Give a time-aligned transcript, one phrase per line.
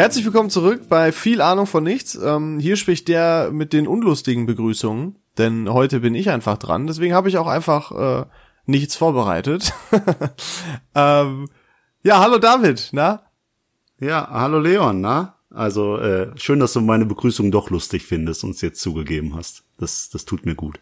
[0.00, 2.14] Herzlich willkommen zurück bei viel Ahnung von nichts.
[2.14, 6.86] Ähm, hier spricht der mit den unlustigen Begrüßungen, denn heute bin ich einfach dran.
[6.86, 8.24] Deswegen habe ich auch einfach äh,
[8.64, 9.74] nichts vorbereitet.
[10.94, 11.50] ähm,
[12.02, 13.24] ja, hallo David, na?
[14.00, 15.34] Ja, hallo Leon, na?
[15.50, 19.64] Also äh, schön, dass du meine Begrüßung doch lustig findest und es jetzt zugegeben hast.
[19.76, 20.80] Das, das tut mir gut.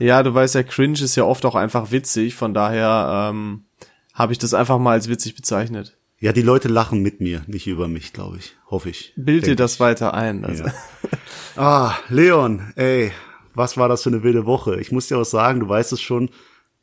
[0.00, 3.66] Ja, du weißt ja, Cringe ist ja oft auch einfach witzig, von daher ähm,
[4.14, 5.96] habe ich das einfach mal als witzig bezeichnet.
[6.20, 8.56] Ja, die Leute lachen mit mir, nicht über mich, glaube ich.
[8.70, 9.12] Hoffe ich.
[9.16, 9.80] Bild dir das ich.
[9.80, 10.44] weiter ein.
[10.44, 10.64] Also.
[10.64, 10.72] Ja.
[11.56, 13.12] ah, Leon, ey,
[13.54, 14.80] was war das für eine wilde Woche?
[14.80, 16.30] Ich muss dir auch sagen, du weißt es schon,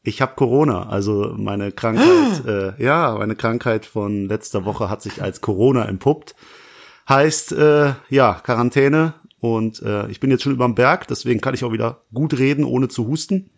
[0.04, 0.88] ich habe Corona.
[0.88, 2.46] Also meine Krankheit,
[2.80, 6.36] äh, ja, meine Krankheit von letzter Woche hat sich als Corona entpuppt.
[7.10, 11.64] Heißt, äh, ja, Quarantäne und äh, ich bin jetzt schon überm Berg, deswegen kann ich
[11.64, 13.50] auch wieder gut reden, ohne zu husten.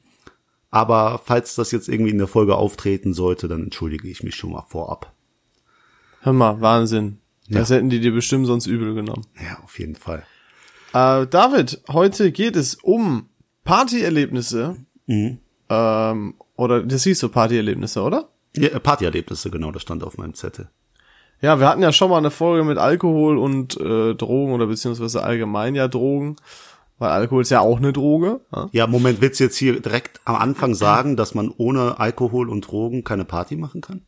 [0.70, 4.52] Aber falls das jetzt irgendwie in der Folge auftreten sollte, dann entschuldige ich mich schon
[4.52, 5.14] mal vorab.
[6.22, 7.20] Hör mal, Wahnsinn.
[7.48, 7.60] Ja.
[7.60, 9.26] Das hätten die dir bestimmt sonst übel genommen.
[9.42, 10.24] Ja, auf jeden Fall.
[10.94, 13.30] Äh, David, heute geht es um
[13.64, 14.76] Partyerlebnisse.
[15.06, 15.40] Mhm.
[15.70, 18.30] Ähm, oder das hieß so Partyerlebnisse, oder?
[18.56, 20.70] Ja, Partyerlebnisse, genau, das stand auf meinem Zettel.
[21.42, 25.24] Ja, wir hatten ja schon mal eine Folge mit Alkohol und äh, Drogen oder beziehungsweise
[25.24, 26.38] allgemein ja Drogen,
[26.98, 28.42] weil Alkohol ist ja auch eine Droge.
[28.56, 32.50] Ja, ja Moment, willst du jetzt hier direkt am Anfang sagen, dass man ohne Alkohol
[32.50, 34.02] und Drogen keine Party machen kann?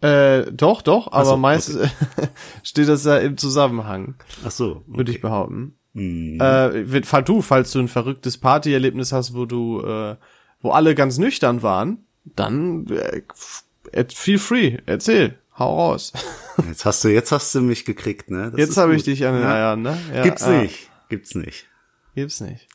[0.00, 1.88] Äh, doch, doch, aber so, meist okay.
[2.62, 4.14] steht das ja im Zusammenhang.
[4.44, 4.84] Ach so.
[4.86, 4.96] Okay.
[4.98, 5.76] Würde ich behaupten.
[5.92, 6.40] Mhm.
[6.40, 10.16] Äh, du, falls du ein verrücktes Partyerlebnis hast, wo du, äh,
[10.60, 15.38] wo alle ganz nüchtern waren, dann äh, feel free, erzähl.
[15.58, 16.12] Hau raus.
[16.68, 18.50] Jetzt hast du, jetzt hast du mich gekriegt, ne?
[18.50, 19.54] Das jetzt habe ich dich an den ja?
[19.54, 19.96] Eiern, ne?
[20.12, 20.60] Ja, Gibt's ja.
[20.60, 20.90] nicht.
[21.08, 21.66] Gibt's nicht.
[22.16, 22.66] Gibt's nicht.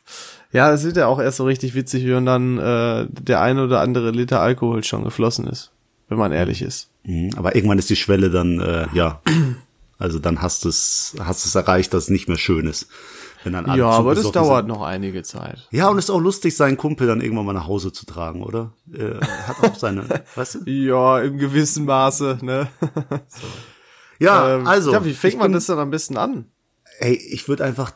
[0.52, 3.80] Ja, es wird ja auch erst so richtig witzig, wenn dann äh, der eine oder
[3.80, 5.70] andere Liter Alkohol schon geflossen ist,
[6.08, 6.90] wenn man ehrlich ist.
[7.04, 9.20] Mhm, aber irgendwann ist die Schwelle dann, äh, ja,
[9.98, 12.88] also dann hast du es, hast es erreicht, dass es nicht mehr schön ist.
[13.44, 14.68] Wenn dann alle ja, aber das dauert sind.
[14.68, 15.68] noch einige Zeit.
[15.70, 18.42] Ja, und es ist auch lustig, seinen Kumpel dann irgendwann mal nach Hause zu tragen,
[18.42, 18.72] oder?
[18.92, 20.70] Äh, hat auch seine, weißt du?
[20.70, 22.68] Ja, im gewissen Maße, ne?
[23.28, 23.46] so.
[24.18, 24.92] Ja, ähm, also.
[24.92, 26.46] Ja, wie fängt man bin, das dann am besten an?
[27.00, 27.92] Ey, ich würde einfach,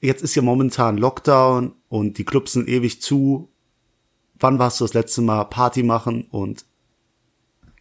[0.00, 3.48] jetzt ist ja momentan Lockdown und die Clubs sind ewig zu.
[4.38, 6.66] Wann warst du das letzte Mal Party machen und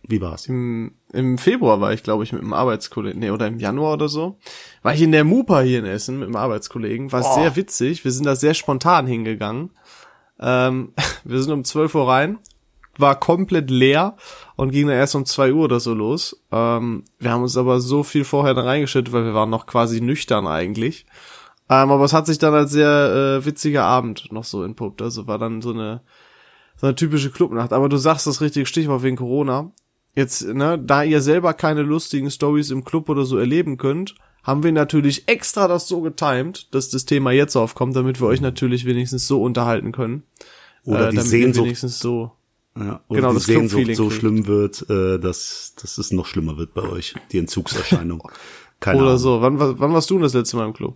[0.08, 0.48] wie war's?
[0.48, 4.10] Im, Im Februar war ich, glaube ich, mit einem Arbeitskollegen, nee, oder im Januar oder
[4.10, 4.38] so.
[4.82, 7.12] War ich in der Mupa hier in Essen mit einem Arbeitskollegen.
[7.12, 7.36] War oh.
[7.36, 8.04] sehr witzig.
[8.04, 9.72] Wir sind da sehr spontan hingegangen.
[10.40, 12.40] Ähm, wir sind um 12 Uhr rein,
[12.98, 14.18] war komplett leer
[14.56, 16.44] und ging dann erst um zwei Uhr oder so los.
[16.52, 20.02] Ähm, wir haben uns aber so viel vorher da reingeschüttet, weil wir waren noch quasi
[20.02, 21.06] nüchtern eigentlich.
[21.70, 25.02] Ähm, aber es hat sich dann als sehr äh, witziger Abend noch so entpuppt.
[25.02, 26.02] Also war dann so eine
[26.82, 27.74] so eine typische Clubnacht.
[27.74, 29.72] Aber du sagst das richtige Stichwort wegen Corona
[30.16, 34.64] jetzt, ne, da ihr selber keine lustigen Stories im Club oder so erleben könnt, haben
[34.64, 38.86] wir natürlich extra das so getimed, dass das Thema jetzt aufkommt, damit wir euch natürlich
[38.86, 40.24] wenigstens so unterhalten können.
[40.84, 42.32] Oder äh, die Sehnsucht, wenigstens so
[42.78, 46.74] ja, oder genau, die Sehnsucht so schlimm wird, äh, dass, dass es noch schlimmer wird
[46.74, 48.24] bei euch, die Entzugserscheinung.
[48.80, 49.20] Keine oder Ahnung.
[49.20, 49.42] so.
[49.42, 50.96] Wann, wann warst du das letzte Mal im Club?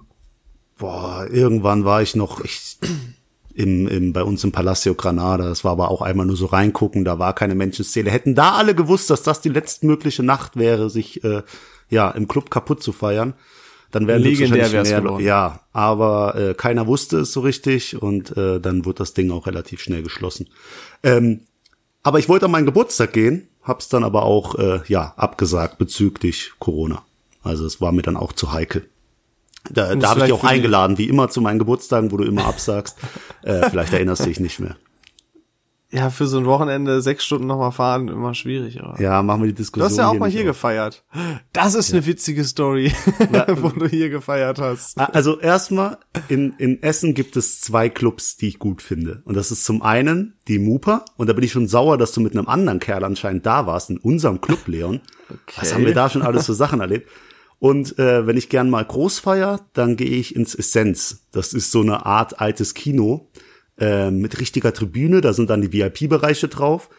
[0.77, 2.77] Boah, irgendwann war ich noch, ich
[3.55, 5.47] im, im, bei uns im Palacio Granada.
[5.47, 8.11] Das war aber auch einmal nur so reingucken, da war keine Menschenszene.
[8.11, 11.41] Hätten da alle gewusst, dass das die letztmögliche Nacht wäre, sich äh,
[11.89, 13.33] ja im Club kaputt zu feiern,
[13.91, 15.01] dann wären legendär mehr.
[15.01, 15.23] Geworden.
[15.23, 19.47] Ja, aber äh, keiner wusste es so richtig und äh, dann wurde das Ding auch
[19.47, 20.49] relativ schnell geschlossen.
[21.01, 21.41] Ähm,
[22.03, 26.51] aber ich wollte an meinen Geburtstag gehen, hab's dann aber auch äh, ja abgesagt bezüglich
[26.59, 27.03] Corona.
[27.41, 28.89] Also es war mir dann auch zu heikel.
[29.71, 32.45] Da, da habe ich dich auch eingeladen, wie immer zu meinen Geburtstagen, wo du immer
[32.45, 32.97] absagst.
[33.43, 34.75] äh, vielleicht erinnerst du dich nicht mehr.
[35.91, 38.81] Ja, für so ein Wochenende sechs Stunden nochmal fahren, immer schwierig.
[38.81, 38.99] Aber.
[39.01, 39.87] Ja, machen wir die Diskussion.
[39.87, 40.47] Du hast ja auch mal hier auf.
[40.47, 41.05] gefeiert.
[41.53, 41.97] Das ist ja.
[41.97, 42.91] eine witzige Story,
[43.31, 43.45] ja.
[43.61, 44.97] wo du hier gefeiert hast.
[44.97, 45.97] Also erstmal,
[46.27, 49.21] in, in Essen gibt es zwei Clubs, die ich gut finde.
[49.23, 51.05] Und das ist zum einen die Mupa.
[51.15, 53.89] Und da bin ich schon sauer, dass du mit einem anderen Kerl anscheinend da warst,
[53.89, 55.00] in unserem Club, Leon.
[55.29, 55.61] Okay.
[55.61, 57.09] Was haben wir da schon alles für Sachen erlebt?
[57.60, 61.25] Und äh, wenn ich gern mal groß feier, dann gehe ich ins Essenz.
[61.31, 63.30] Das ist so eine Art altes Kino
[63.80, 65.22] äh, mit richtiger Tribüne.
[65.22, 66.90] Da sind dann die VIP-Bereiche drauf.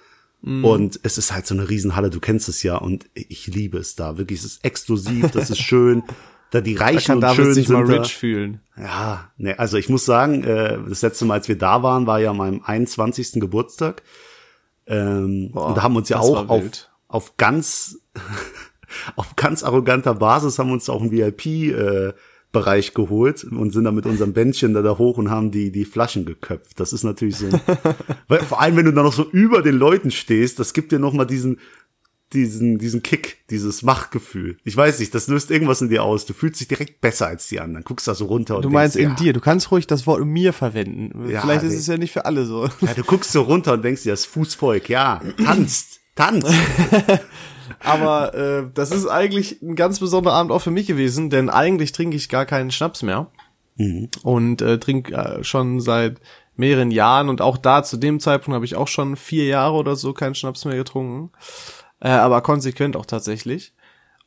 [0.43, 0.65] Mm.
[0.65, 2.77] Und es ist halt so eine Riesenhalle, du kennst es ja.
[2.77, 4.19] Und ich liebe es da.
[4.19, 6.03] Wirklich, es ist exklusiv, das ist schön.
[6.53, 8.03] Da die Reichen da und schön sich sind mal da.
[8.03, 8.61] rich fühlen.
[8.77, 12.21] Ja, ne, also ich muss sagen, äh, das letzte Mal, als wir da waren, war
[12.21, 13.41] ja meinem 21.
[13.41, 14.05] Geburtstag.
[14.87, 17.99] Ähm, Boah, und da haben wir uns ja auch auf, auf ganz
[19.17, 22.13] auf ganz arroganter Basis haben uns auch einen VIP äh,
[22.53, 25.85] Bereich geholt und sind dann mit unserem Bändchen da, da hoch und haben die die
[25.85, 26.81] Flaschen geköpft.
[26.81, 27.49] Das ist natürlich so,
[28.29, 30.99] weil, vor allem wenn du da noch so über den Leuten stehst, das gibt dir
[30.99, 31.59] noch mal diesen
[32.33, 34.57] diesen, diesen Kick, dieses Machtgefühl.
[34.65, 36.27] Ich weiß nicht, das löst irgendwas in dir aus.
[36.27, 37.85] Du fühlst dich direkt besser als die anderen.
[37.85, 39.33] Guckst da so runter und Du meinst denkst, in ja, dir.
[39.33, 41.29] Du kannst ruhig das Wort mir verwenden.
[41.29, 41.79] Ja, Vielleicht ist nee.
[41.79, 42.69] es ja nicht für alle so.
[42.81, 46.49] Ja, du guckst so runter und denkst dir, das Fußvolk, ja, tanzt, tanzt.
[47.85, 51.93] Aber äh, das ist eigentlich ein ganz besonderer Abend auch für mich gewesen, denn eigentlich
[51.93, 53.31] trinke ich gar keinen Schnaps mehr.
[53.77, 54.09] Mhm.
[54.23, 56.21] Und äh, trinke äh, schon seit
[56.57, 59.95] mehreren Jahren und auch da zu dem Zeitpunkt habe ich auch schon vier Jahre oder
[59.95, 61.31] so keinen Schnaps mehr getrunken
[62.01, 63.73] äh, aber konsequent auch tatsächlich.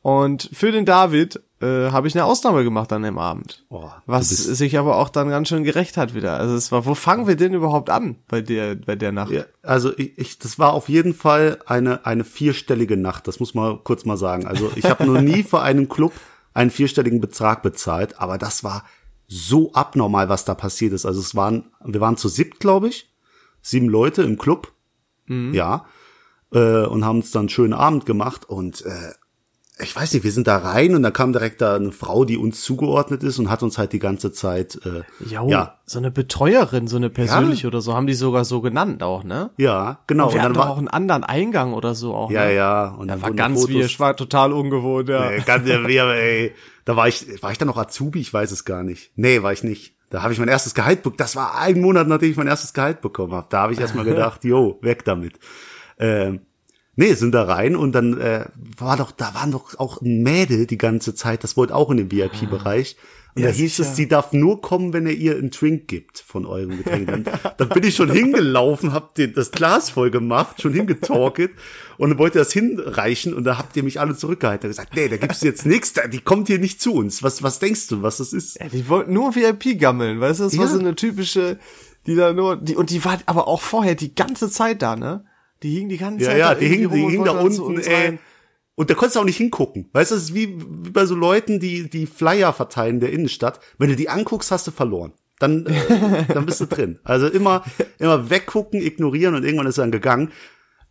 [0.02, 3.64] Und für den David äh, habe ich eine Ausnahme gemacht an dem Abend.
[3.68, 6.38] Oh, was sich aber auch dann ganz schön gerecht hat wieder.
[6.38, 9.30] Also es war, wo fangen wir denn überhaupt an bei der, bei der Nacht?
[9.30, 13.54] Ja, also ich, ich, das war auf jeden Fall eine, eine vierstellige Nacht, das muss
[13.54, 14.46] man kurz mal sagen.
[14.46, 16.12] Also ich habe noch nie für einen Club
[16.54, 18.84] einen vierstelligen Betrag bezahlt, aber das war
[19.28, 21.04] so abnormal, was da passiert ist.
[21.04, 23.12] Also es waren, wir waren zu siebt, glaube ich,
[23.60, 24.72] sieben Leute im Club.
[25.26, 25.52] Mhm.
[25.52, 25.84] Ja
[26.52, 29.12] äh, und haben uns dann einen schönen Abend gemacht und äh,
[29.82, 32.36] ich weiß nicht, wir sind da rein und da kam direkt da eine Frau, die
[32.36, 36.12] uns zugeordnet ist und hat uns halt die ganze Zeit äh, jo, ja so eine
[36.12, 37.68] Betreuerin, so eine persönliche ja.
[37.68, 39.50] oder so haben die sogar so genannt auch, ne?
[39.56, 40.28] Ja, genau.
[40.28, 42.30] Und wir und dann war auch einen anderen Eingang oder so auch.
[42.30, 42.54] Ja, ne?
[42.54, 42.88] ja.
[42.94, 45.30] Und da war ganz wie, ich war total ungewohnt, ja.
[45.30, 46.54] Nee, ganz wie, ey.
[46.84, 48.20] Da war ich, war ich da noch Azubi?
[48.20, 49.10] Ich weiß es gar nicht.
[49.16, 49.96] Nee, war ich nicht.
[50.10, 51.18] Da habe ich mein erstes Gehalt bekommen.
[51.18, 53.48] Das war ein Monat, nachdem ich mein erstes Gehalt bekommen habe.
[53.50, 55.40] Da habe ich erstmal gedacht, jo, weg damit.
[55.98, 56.40] Ähm,
[56.96, 58.46] Nee, sind da rein und dann äh,
[58.76, 61.96] war doch, da waren doch auch ein Mädel die ganze Zeit, das wollte auch in
[61.96, 62.96] den VIP-Bereich.
[63.34, 63.88] Und ja, da hieß sicher.
[63.88, 67.06] es, sie darf nur kommen, wenn er ihr einen Drink gibt von eurem Getränk.
[67.06, 67.24] Dann,
[67.58, 71.52] dann bin ich schon hingelaufen, hab den, das Glas voll gemacht, schon hingetalket
[71.96, 75.16] und wollte das hinreichen und da habt ihr mich alle zurückgehalten und gesagt, nee, da
[75.16, 77.22] gibt's jetzt nichts, die kommt hier nicht zu uns.
[77.22, 78.58] Was, was denkst du, was das ist?
[78.58, 80.60] Ja, die wollten nur VIP gammeln, weißt du, das ja.
[80.60, 81.58] war so eine typische,
[82.06, 85.24] die da nur, die, und die war aber auch vorher die ganze Zeit da, ne?
[85.62, 86.38] Die hingen die ganze Zeit.
[86.38, 88.18] Ja, ja, die hingen, die hingen da unten, ey.
[88.74, 89.90] Und da konntest du auch nicht hingucken.
[89.92, 93.60] Weißt du, das ist wie, wie bei so Leuten, die, die Flyer verteilen der Innenstadt.
[93.76, 95.12] Wenn du die anguckst, hast du verloren.
[95.38, 96.98] Dann, äh, dann bist du drin.
[97.04, 97.62] Also immer,
[97.98, 100.32] immer weggucken, ignorieren und irgendwann ist er dann gegangen.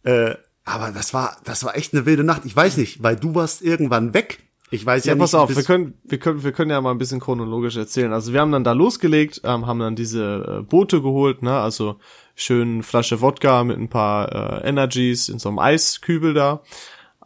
[0.03, 0.35] Äh,
[0.65, 2.45] aber das war, das war echt eine wilde Nacht.
[2.45, 4.39] Ich weiß nicht, weil du warst irgendwann weg.
[4.71, 5.21] Ich weiß ja, ja nicht.
[5.21, 8.13] Pass auf, wir können, wir können, wir können ja mal ein bisschen chronologisch erzählen.
[8.13, 11.97] Also wir haben dann da losgelegt, ähm, haben dann diese äh, Boote geholt, ne, also
[12.39, 16.61] schön Flasche Wodka mit ein paar äh, Energies in so einem Eiskübel da.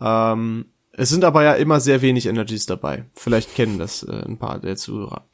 [0.01, 3.05] Ähm, es sind aber ja immer sehr wenig Energies dabei.
[3.15, 5.25] Vielleicht kennen das äh, ein paar der Zuhörer.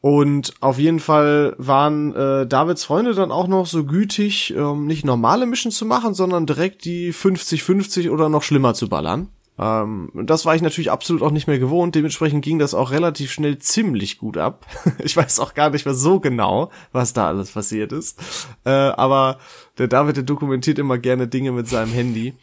[0.00, 5.04] Und auf jeden Fall waren äh, Davids Freunde dann auch noch so gütig, ähm, nicht
[5.04, 9.28] normale Mission zu machen, sondern direkt die 50-50 oder noch schlimmer zu ballern.
[9.58, 11.94] Ähm, das war ich natürlich absolut auch nicht mehr gewohnt.
[11.94, 14.66] Dementsprechend ging das auch relativ schnell ziemlich gut ab.
[14.98, 18.20] ich weiß auch gar nicht mehr so genau, was da alles passiert ist.
[18.64, 19.38] Äh, aber
[19.78, 22.34] der David, der dokumentiert immer gerne Dinge mit seinem Handy.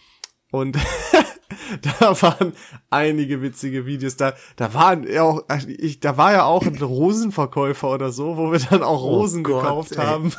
[0.51, 0.77] Und
[1.99, 2.53] da waren
[2.89, 4.15] einige witzige Videos.
[4.15, 8.51] Da, da waren ja auch, ich, da war ja auch ein Rosenverkäufer oder so, wo
[8.51, 10.05] wir dann auch oh Rosen oh Gott, gekauft ey.
[10.05, 10.33] haben.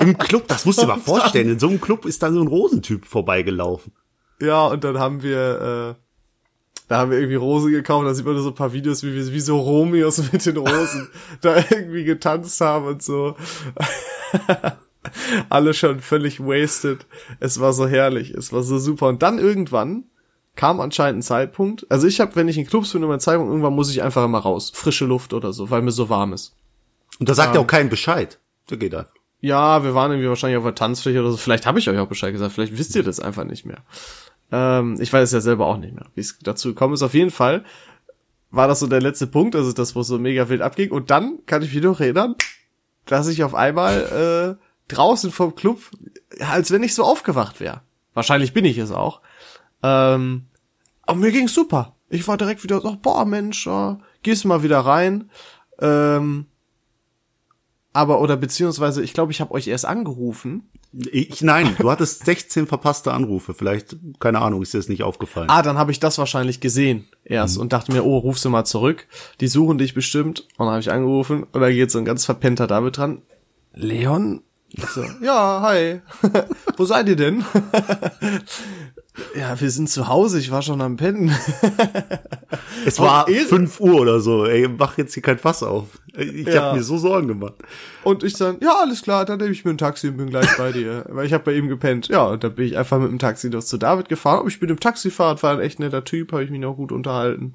[0.00, 1.50] Im Club, das musst du dir mal vorstellen.
[1.50, 3.92] In so einem Club ist dann so ein Rosentyp vorbeigelaufen.
[4.40, 6.00] Ja, und dann haben wir, äh,
[6.88, 9.32] da haben wir irgendwie Rosen gekauft, da sieht man so ein paar Videos, wie wir
[9.32, 11.08] wie so Romeos mit den Rosen
[11.40, 13.36] da irgendwie getanzt haben und so.
[15.48, 17.06] Alle schon völlig wasted.
[17.38, 19.08] Es war so herrlich, es war so super.
[19.08, 20.04] Und dann irgendwann
[20.56, 21.86] kam anscheinend ein Zeitpunkt.
[21.90, 24.24] Also ich habe, wenn ich in Clubs bin, immer einen Zeitpunkt, irgendwann muss ich einfach
[24.24, 24.70] immer raus.
[24.74, 26.54] Frische Luft oder so, weil mir so warm ist.
[27.18, 28.38] Und da sagt ja ähm, auch keinen Bescheid.
[28.68, 29.14] Der geht einfach.
[29.40, 31.38] Ja, wir waren irgendwie wahrscheinlich auf der Tanzfläche oder so.
[31.38, 32.52] Vielleicht habe ich euch auch Bescheid gesagt.
[32.52, 33.78] Vielleicht wisst ihr das einfach nicht mehr.
[34.52, 37.02] Ähm, ich weiß es ja selber auch nicht mehr, wie es dazu gekommen ist.
[37.02, 37.64] Auf jeden Fall
[38.50, 40.90] war das so der letzte Punkt, also das, wo so mega wild abging.
[40.90, 42.34] Und dann kann ich mich noch erinnern,
[43.06, 45.80] dass ich auf einmal äh, draußen vom Club,
[46.40, 47.82] als wenn ich so aufgewacht wäre.
[48.14, 49.20] Wahrscheinlich bin ich es auch.
[49.82, 50.46] Ähm,
[51.02, 51.94] aber mir ging's super.
[52.08, 55.30] Ich war direkt wieder so, boah Mensch, äh, gehst mal wieder rein.
[55.80, 56.46] Ähm,
[57.92, 62.66] aber oder beziehungsweise, ich glaube, ich habe euch erst angerufen ich, nein, du hattest 16
[62.66, 63.54] verpasste Anrufe.
[63.54, 65.48] Vielleicht, keine Ahnung, ist dir das nicht aufgefallen.
[65.48, 67.62] Ah, dann habe ich das wahrscheinlich gesehen erst mhm.
[67.62, 69.06] und dachte mir, oh, ruf sie mal zurück.
[69.40, 70.40] Die suchen dich bestimmt.
[70.56, 73.22] Und dann habe ich angerufen und da geht so ein ganz verpennter David dran.
[73.72, 74.42] Leon?
[74.76, 76.00] So, ja, hi.
[76.76, 77.44] Wo seid ihr denn?
[79.36, 81.34] ja, wir sind zu Hause, ich war schon am Pennen.
[82.86, 85.86] es war fünf Uhr oder so, ey, mach jetzt hier kein Fass auf.
[86.16, 86.62] Ich ja.
[86.62, 87.54] habe mir so Sorgen gemacht.
[88.02, 90.56] Und ich dann, ja, alles klar, dann nehme ich mir ein Taxi und bin gleich
[90.56, 91.04] bei dir.
[91.08, 92.08] Weil ich habe bei ihm gepennt.
[92.08, 94.40] Ja, und dann bin ich einfach mit dem Taxi noch zu David gefahren.
[94.40, 96.92] Aber ich bin im Taxifahrt, war ein echt netter Typ, habe ich mich noch gut
[96.92, 97.54] unterhalten.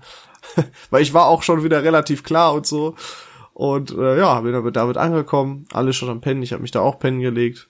[0.89, 2.95] Weil ich war auch schon wieder relativ klar und so.
[3.55, 6.71] Und äh, ja, bin dann mit David angekommen, alle schon am Pennen, ich habe mich
[6.71, 7.69] da auch pennen gelegt.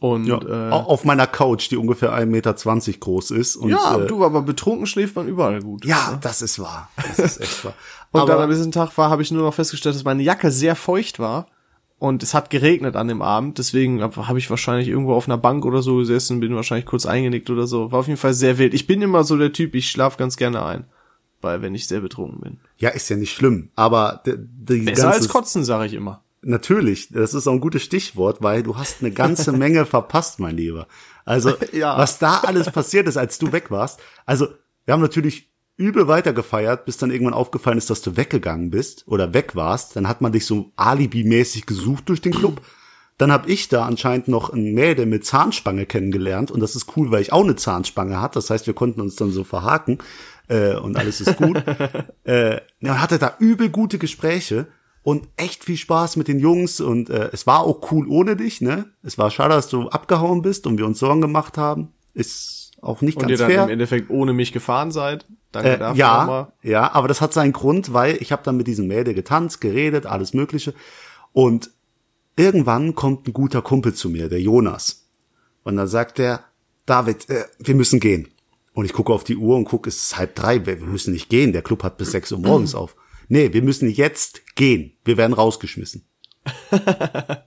[0.00, 2.54] Und Ja, äh, auf meiner Couch, die ungefähr 1,20 Meter
[2.98, 3.56] groß ist.
[3.56, 5.84] Und, ja, äh, du, aber betrunken schläft man überall gut.
[5.84, 6.88] ja, das ist wahr.
[6.96, 7.74] Das ist echt wahr.
[8.12, 10.50] Und Aber- dann am nächsten Tag war, habe ich nur noch festgestellt, dass meine Jacke
[10.50, 11.48] sehr feucht war.
[11.98, 15.66] Und es hat geregnet an dem Abend, deswegen habe ich wahrscheinlich irgendwo auf einer Bank
[15.66, 17.90] oder so gesessen, bin wahrscheinlich kurz eingenickt oder so.
[17.92, 18.72] War auf jeden Fall sehr wild.
[18.72, 20.84] Ich bin immer so der Typ, ich schlaf ganz gerne ein,
[21.42, 22.60] weil wenn ich sehr betrunken bin.
[22.78, 23.70] Ja, ist ja nicht schlimm.
[23.74, 26.22] Aber die, Besser ganze, als kotzen, sage ich immer.
[26.42, 30.56] Natürlich, das ist auch ein gutes Stichwort, weil du hast eine ganze Menge verpasst, mein
[30.56, 30.86] Lieber.
[31.24, 31.98] Also, Ja.
[31.98, 34.00] was da alles passiert ist, als du weg warst.
[34.24, 34.48] Also,
[34.84, 39.34] wir haben natürlich übel weitergefeiert, bis dann irgendwann aufgefallen ist, dass du weggegangen bist oder
[39.34, 39.96] weg warst.
[39.96, 42.60] Dann hat man dich so alibimäßig gesucht durch den Club.
[43.16, 47.10] Dann habe ich da anscheinend noch ein Mädel mit Zahnspange kennengelernt und das ist cool,
[47.10, 48.34] weil ich auch eine Zahnspange hatte.
[48.34, 49.98] Das heißt, wir konnten uns dann so verhaken
[50.48, 51.62] äh, und alles ist gut.
[52.24, 54.66] äh, man hatte da übel gute Gespräche
[55.02, 58.60] und echt viel Spaß mit den Jungs und äh, es war auch cool ohne dich,
[58.60, 58.86] ne?
[59.02, 61.92] Es war schade, dass du abgehauen bist und wir uns Sorgen gemacht haben.
[62.14, 63.64] Ist auch nicht Und ganz ihr dann fair.
[63.64, 65.26] im Endeffekt ohne mich gefahren seid.
[65.52, 66.52] Danke Äh, dafür ja, nochmal.
[66.62, 70.06] ja, aber das hat seinen Grund, weil ich habe dann mit diesem Mädel getanzt, geredet,
[70.06, 70.74] alles Mögliche.
[71.32, 71.70] Und
[72.36, 75.08] irgendwann kommt ein guter Kumpel zu mir, der Jonas.
[75.64, 76.44] Und dann sagt er,
[76.86, 78.28] David, äh, wir müssen gehen.
[78.78, 81.28] Und ich gucke auf die Uhr und gucke, es ist halb drei, wir müssen nicht
[81.28, 82.94] gehen, der Club hat bis sechs Uhr morgens auf.
[83.26, 86.06] Nee, wir müssen jetzt gehen, wir werden rausgeschmissen.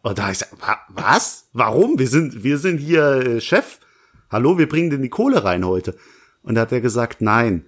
[0.04, 1.48] und da ich gesagt, "Wa- was?
[1.54, 1.98] Warum?
[1.98, 3.80] Wir sind, wir sind hier äh, Chef.
[4.30, 5.96] Hallo, wir bringen denn die Kohle rein heute.
[6.44, 7.64] Und da hat er gesagt, nein,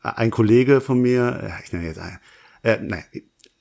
[0.00, 2.18] ein Kollege von mir, äh, ich nenne jetzt einen,
[2.62, 3.04] äh, nein,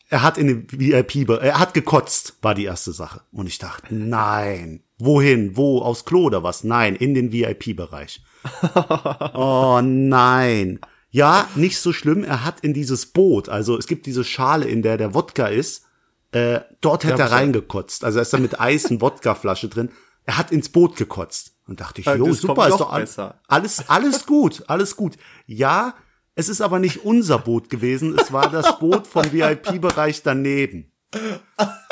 [0.08, 3.20] er hat in den VIP, er hat gekotzt, war die erste Sache.
[3.34, 6.64] Und ich dachte, nein, wohin, wo, aufs Klo oder was?
[6.64, 8.22] Nein, in den VIP-Bereich.
[9.34, 10.80] oh nein.
[11.10, 14.82] Ja, nicht so schlimm, er hat in dieses Boot, also es gibt diese Schale, in
[14.82, 15.86] der der Wodka ist,
[16.32, 18.04] äh, dort hätte er reingekotzt.
[18.04, 19.90] Also er ist da mit Eis und Wodkaflasche drin.
[20.26, 21.54] Er hat ins Boot gekotzt.
[21.68, 23.40] Und dachte ich, jo, super, ist doch all- besser.
[23.48, 25.18] alles, alles gut, alles gut.
[25.48, 25.96] Ja,
[26.36, 30.92] es ist aber nicht unser Boot gewesen, es war das Boot vom VIP-Bereich daneben.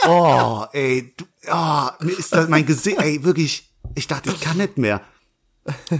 [0.07, 4.57] Oh, ey, du, oh, mir ist das mein Gesicht, ey, wirklich, ich dachte, ich kann
[4.57, 5.01] nicht mehr.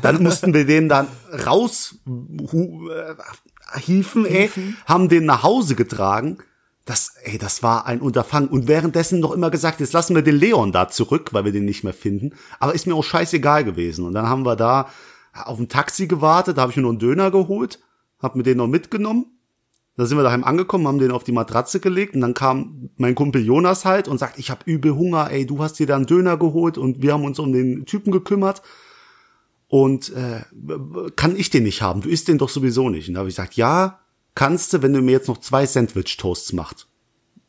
[0.01, 1.07] Dann mussten wir den dann
[1.45, 4.51] raus äh, hieven, ey,
[4.85, 6.37] haben den nach Hause getragen.
[6.85, 8.49] Das, ey, das war ein Unterfangen.
[8.49, 11.65] Und währenddessen noch immer gesagt, jetzt lassen wir den Leon da zurück, weil wir den
[11.65, 12.35] nicht mehr finden.
[12.59, 14.05] Aber ist mir auch scheißegal gewesen.
[14.05, 14.87] Und dann haben wir da
[15.33, 17.79] auf ein Taxi gewartet, da habe ich mir noch einen Döner geholt,
[18.19, 19.34] hab mir den noch mitgenommen.
[19.97, 23.15] Da sind wir daheim angekommen, haben den auf die Matratze gelegt und dann kam mein
[23.15, 26.05] Kumpel Jonas halt und sagt, ich habe übel Hunger, ey, du hast dir da einen
[26.05, 28.61] Döner geholt und wir haben uns um den Typen gekümmert
[29.67, 30.41] und äh,
[31.15, 32.01] kann ich den nicht haben?
[32.01, 33.07] Du isst den doch sowieso nicht.
[33.07, 33.99] Und da habe ich gesagt, ja,
[34.35, 36.87] kannst du, wenn du mir jetzt noch zwei Sandwich-Toasts machst.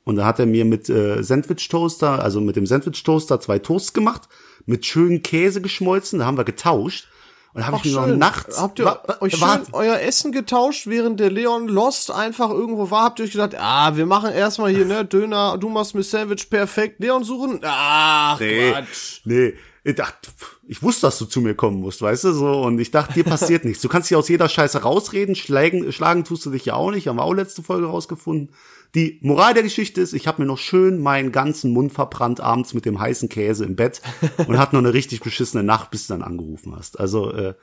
[0.05, 4.29] Und da hat er mir mit äh, Sandwich-Toaster, also mit dem Sandwich-Toaster zwei Toasts gemacht,
[4.65, 7.09] mit schönen Käse geschmolzen, da haben wir getauscht.
[7.57, 8.61] Und habe ich mir noch nachts...
[8.61, 12.91] Habt ihr Wa- euch schön wart- euer Essen getauscht, während der Leon Lost einfach irgendwo
[12.91, 13.05] war?
[13.05, 16.49] Habt ihr euch gedacht, ah, wir machen erstmal hier, ne, Döner, du machst mir Sandwich,
[16.51, 17.01] perfekt.
[17.01, 17.61] Leon suchen?
[17.65, 19.21] Ach, Nee, Quatsch.
[19.25, 19.55] nee.
[19.85, 20.31] Ich dachte,
[20.67, 22.61] ich wusste, dass du zu mir kommen musst, weißt du, so.
[22.63, 23.81] Und ich dachte, dir passiert nichts.
[23.83, 25.37] Du kannst dich aus jeder Scheiße rausreden.
[25.37, 27.07] Schlagen, schlagen tust du dich ja auch nicht.
[27.07, 28.53] Haben wir auch letzte Folge rausgefunden.
[28.95, 32.73] Die Moral der Geschichte ist, ich habe mir noch schön meinen ganzen Mund verbrannt abends
[32.73, 34.01] mit dem heißen Käse im Bett
[34.47, 36.99] und hatte noch eine richtig beschissene Nacht, bis du dann angerufen hast.
[36.99, 37.55] Also, äh,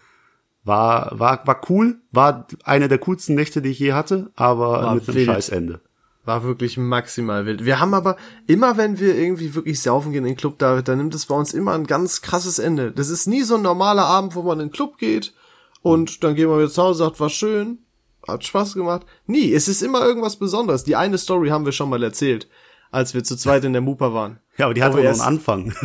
[0.64, 1.98] war, war, war cool.
[2.12, 5.26] War eine der coolsten Nächte, die ich je hatte, aber War mit einem wild.
[5.26, 5.82] Scheißende.
[6.26, 7.66] War wirklich maximal wild.
[7.66, 8.16] Wir haben aber
[8.48, 11.36] immer, wenn wir irgendwie wirklich saufen gehen in den Club, David, dann nimmt es bei
[11.36, 12.94] uns immer ein ganz krasses Ende.
[12.94, 15.34] Das ist nie so ein normaler Abend, wo man in den Club geht
[15.82, 17.80] und dann gehen wir wieder zu Hause, sagt, war schön,
[18.28, 19.06] hat Spaß gemacht.
[19.28, 20.84] Nie, es ist immer irgendwas Besonderes.
[20.84, 22.48] Die eine Story haben wir schon mal erzählt,
[22.92, 24.40] als wir zu zweit in der Mupa waren.
[24.58, 25.74] Ja, aber die hat Wo auch wir einen Anfang.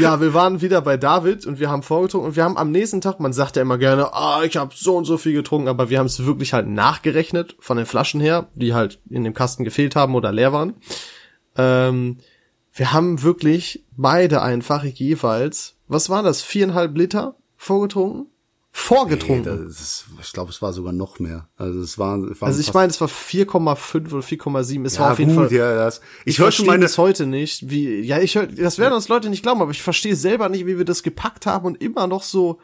[0.00, 3.00] Ja, wir waren wieder bei David und wir haben vorgetrunken und wir haben am nächsten
[3.00, 5.88] Tag, man sagt ja immer gerne, ah, ich habe so und so viel getrunken, aber
[5.88, 9.64] wir haben es wirklich halt nachgerechnet von den Flaschen her, die halt in dem Kasten
[9.64, 10.74] gefehlt haben oder leer waren.
[11.56, 12.18] Ähm,
[12.74, 18.26] wir haben wirklich beide einfach jeweils, was war das, viereinhalb Liter vorgetrunken?
[18.78, 19.68] Vorgetrunken.
[19.68, 21.48] das ist, ich glaube, es war sogar noch mehr.
[21.56, 24.84] Also es war, es war also ich meine, es war 4,5 oder 4,7.
[24.84, 25.56] Es ja, war auf jeden gut, Fall.
[25.56, 28.92] ja, das, ich, Ich höre schon meine, heute nicht, wie, ja, ich höre, das werden
[28.92, 31.80] uns Leute nicht glauben, aber ich verstehe selber nicht, wie wir das gepackt haben und
[31.80, 32.60] immer noch so,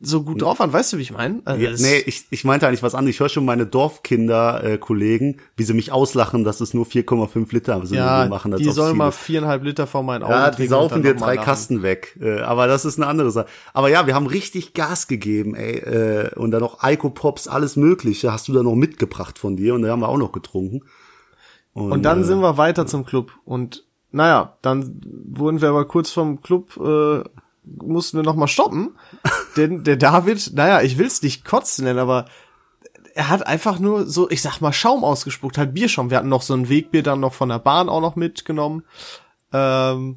[0.00, 0.72] so gut drauf waren.
[0.72, 1.40] Weißt du, wie ich meine?
[1.44, 3.14] Also ja, nee, ich, ich meinte eigentlich was anderes.
[3.14, 7.96] Ich höre schon meine Dorfkinder-Kollegen, wie sie mich auslachen, dass es nur 4,5 Liter sind,
[7.96, 8.52] ja, die machen.
[8.52, 11.36] als die sollen mal viereinhalb Liter vor meinen Augen Ja, die und saufen dir drei.
[11.36, 12.18] Kasten weg.
[12.20, 13.46] Äh, aber das ist eine andere Sache.
[13.72, 15.78] Aber ja, wir haben richtig Gas gegeben, ey.
[15.78, 19.74] Äh, und dann noch Alkopops, alles Mögliche hast du da noch mitgebracht von dir.
[19.74, 20.82] Und da haben wir auch noch getrunken.
[21.72, 26.12] Und dann äh, sind wir weiter zum Club und naja, dann wurden wir aber kurz
[26.12, 27.24] vom Club, äh,
[27.64, 28.96] mussten wir nochmal stoppen.
[29.56, 32.26] Denn der David, naja, ich will's nicht kotzen nennen, aber
[33.14, 36.10] er hat einfach nur so, ich sag mal, Schaum ausgespuckt, halt Bierschaum.
[36.10, 38.82] Wir hatten noch so ein Wegbier dann noch von der Bahn auch noch mitgenommen.
[39.52, 40.16] Ähm,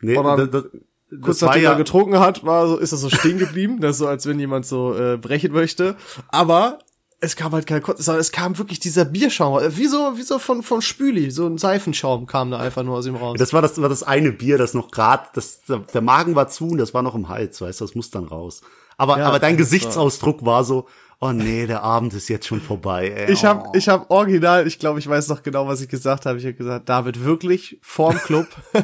[0.00, 3.10] Nee, Oder- das, das, kurz nachdem ja, er getrunken hat, war so, ist er so
[3.10, 3.78] stehen geblieben.
[3.80, 5.96] Das ist so, als wenn jemand so äh, brechen möchte.
[6.28, 6.78] Aber
[7.20, 10.22] es kam halt kein Kotzen, sondern es kam wirklich dieser Bierschaum, äh, wie so, wie
[10.22, 13.36] so von, von Spüli, so ein Seifenschaum kam da einfach nur aus ihm raus.
[13.38, 16.68] das war das war das eine Bier, das noch grad, das der Magen war zu
[16.68, 18.62] und das war noch im Hals, weißt du, das muss dann raus.
[18.96, 20.86] Aber Ja, aber dein war- Gesichtsausdruck war so,
[21.20, 23.08] oh nee, der Abend ist jetzt schon vorbei.
[23.08, 23.32] Ey.
[23.32, 23.48] Ich oh.
[23.48, 26.38] habe ich hab original, ich glaube, ich weiß noch genau, was ich gesagt habe.
[26.38, 28.46] Ich habe gesagt, David, wirklich vorm Club.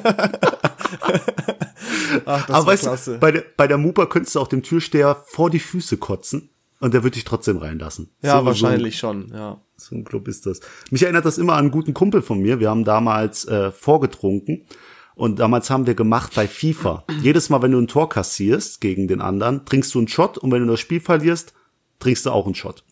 [2.27, 3.15] Ach, das Aber weißt klasse.
[3.15, 6.51] du, bei der, bei der Mupa könntest du auch dem Türsteher vor die Füße kotzen
[6.85, 8.11] und der wird dich trotzdem reinlassen.
[8.23, 9.61] ja, So- wahrscheinlich schon, ja.
[9.77, 10.61] So, so ein Club ist das.
[10.91, 12.61] Mich erinnert das immer an einen guten Kumpel von mir.
[12.61, 14.67] Wir haben damals äh, vorgetrunken
[15.15, 17.05] und damals haben wir gemacht bei FIFA.
[17.23, 20.53] Jedes Mal, wenn du ein Tor kassierst gegen den anderen, trinkst du einen Shot und
[20.53, 21.55] wenn du das Spiel verlierst,
[22.01, 22.85] trinkst du auch einen Shot.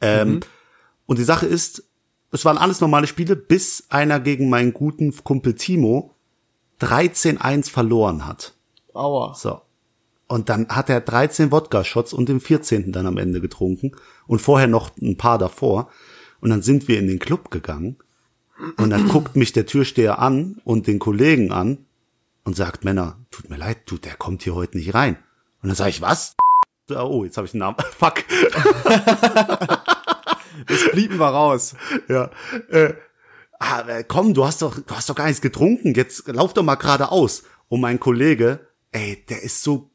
[0.00, 0.40] Ähm,
[1.06, 1.84] Und die Sache ist,
[2.30, 6.14] es waren alles normale Spiele, bis einer gegen meinen guten Kumpel Timo
[6.80, 8.54] 13-1 verloren hat.
[8.94, 9.34] Aua.
[9.34, 9.60] So.
[10.26, 12.92] Und dann hat er 13 Wodka-Shots und den 14.
[12.92, 13.92] dann am Ende getrunken
[14.26, 15.90] und vorher noch ein paar davor.
[16.40, 17.96] Und dann sind wir in den Club gegangen
[18.76, 21.86] und dann guckt mich der Türsteher an und den Kollegen an
[22.44, 25.16] und sagt, Männer, tut mir leid, du, der kommt hier heute nicht rein.
[25.62, 26.34] Und dann sage ich, was?
[26.90, 27.78] Oh, jetzt habe ich den Namen.
[27.98, 28.24] Fuck.
[30.66, 31.74] Das blieben wir raus.
[32.08, 32.30] Ja.
[32.68, 32.94] Äh,
[33.58, 35.94] ah, äh, komm, du hast doch, du hast doch gar nichts getrunken.
[35.94, 37.42] Jetzt lauf doch mal geradeaus.
[37.68, 39.90] Und mein Kollege, ey, der ist so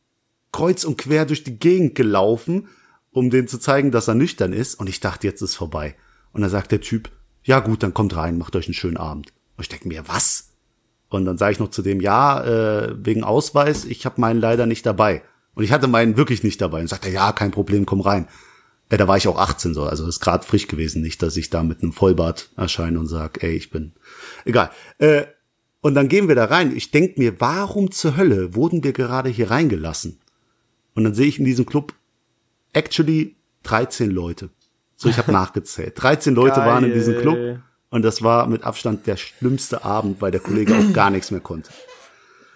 [0.51, 2.67] kreuz und quer durch die Gegend gelaufen,
[3.11, 4.75] um denen zu zeigen, dass er nüchtern ist.
[4.75, 5.95] Und ich dachte, jetzt ist vorbei.
[6.31, 7.09] Und dann sagt der Typ,
[7.43, 9.27] ja gut, dann kommt rein, macht euch einen schönen Abend.
[9.57, 10.49] Und ich denke mir, was?
[11.09, 14.65] Und dann sage ich noch zu dem, ja, äh, wegen Ausweis, ich habe meinen leider
[14.65, 15.23] nicht dabei.
[15.55, 16.81] Und ich hatte meinen wirklich nicht dabei.
[16.81, 18.27] Und sagt er, ja, kein Problem, komm rein.
[18.91, 21.49] Ja, da war ich auch 18 so, also ist gerade frisch gewesen, nicht, dass ich
[21.49, 23.93] da mit einem Vollbart erscheine und sag, ey, ich bin
[24.45, 24.71] egal.
[24.97, 25.25] Äh,
[25.81, 26.75] und dann gehen wir da rein.
[26.75, 30.18] Ich denk mir, warum zur Hölle wurden wir gerade hier reingelassen?
[30.99, 31.93] Und dann sehe ich in diesem Club
[32.73, 34.49] actually 13 Leute.
[34.97, 35.93] So, ich habe nachgezählt.
[35.95, 37.63] 13 Leute waren in diesem Club Geil.
[37.89, 41.39] und das war mit Abstand der schlimmste Abend, weil der Kollege auch gar nichts mehr
[41.39, 41.71] konnte.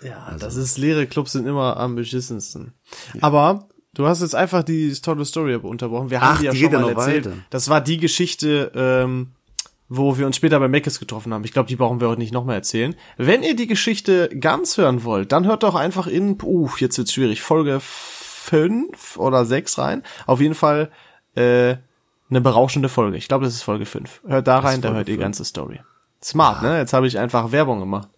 [0.04, 2.74] Ja, das ist, leere Clubs sind immer am beschissensten.
[3.22, 6.10] Aber du hast jetzt einfach die tolle Story unterbrochen.
[6.10, 7.28] Wir haben Ach, die ja die schon ja mal noch erzählt.
[7.28, 7.38] weiter.
[7.50, 9.28] Das war die Geschichte, ähm,
[9.88, 11.46] wo wir uns später bei Meckes getroffen haben.
[11.46, 12.94] Ich glaube, die brauchen wir heute nicht nochmal erzählen.
[13.16, 17.14] Wenn ihr die Geschichte ganz hören wollt, dann hört doch einfach in, uh, jetzt wird's
[17.14, 17.80] schwierig, Folge
[18.44, 20.04] fünf oder sechs rein.
[20.26, 20.92] Auf jeden Fall
[21.36, 21.76] äh,
[22.30, 23.18] eine berauschende Folge.
[23.18, 24.22] Ich glaube, das ist Folge fünf.
[24.28, 25.80] Hört da rein, da hört ihr ganze Story.
[26.22, 26.78] Smart, ne?
[26.78, 28.10] Jetzt habe ich einfach Werbung gemacht.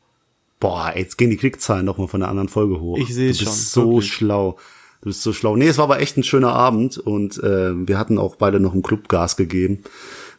[0.59, 2.97] Boah, jetzt gehen die Klickzahlen noch mal von der anderen Folge hoch.
[2.97, 4.13] Ich seh's Du bist schon, so wirklich.
[4.13, 4.57] schlau.
[5.01, 5.55] Du bist so schlau.
[5.55, 8.73] Nee, es war aber echt ein schöner Abend und äh, wir hatten auch beide noch
[8.73, 9.83] im Club Gas gegeben.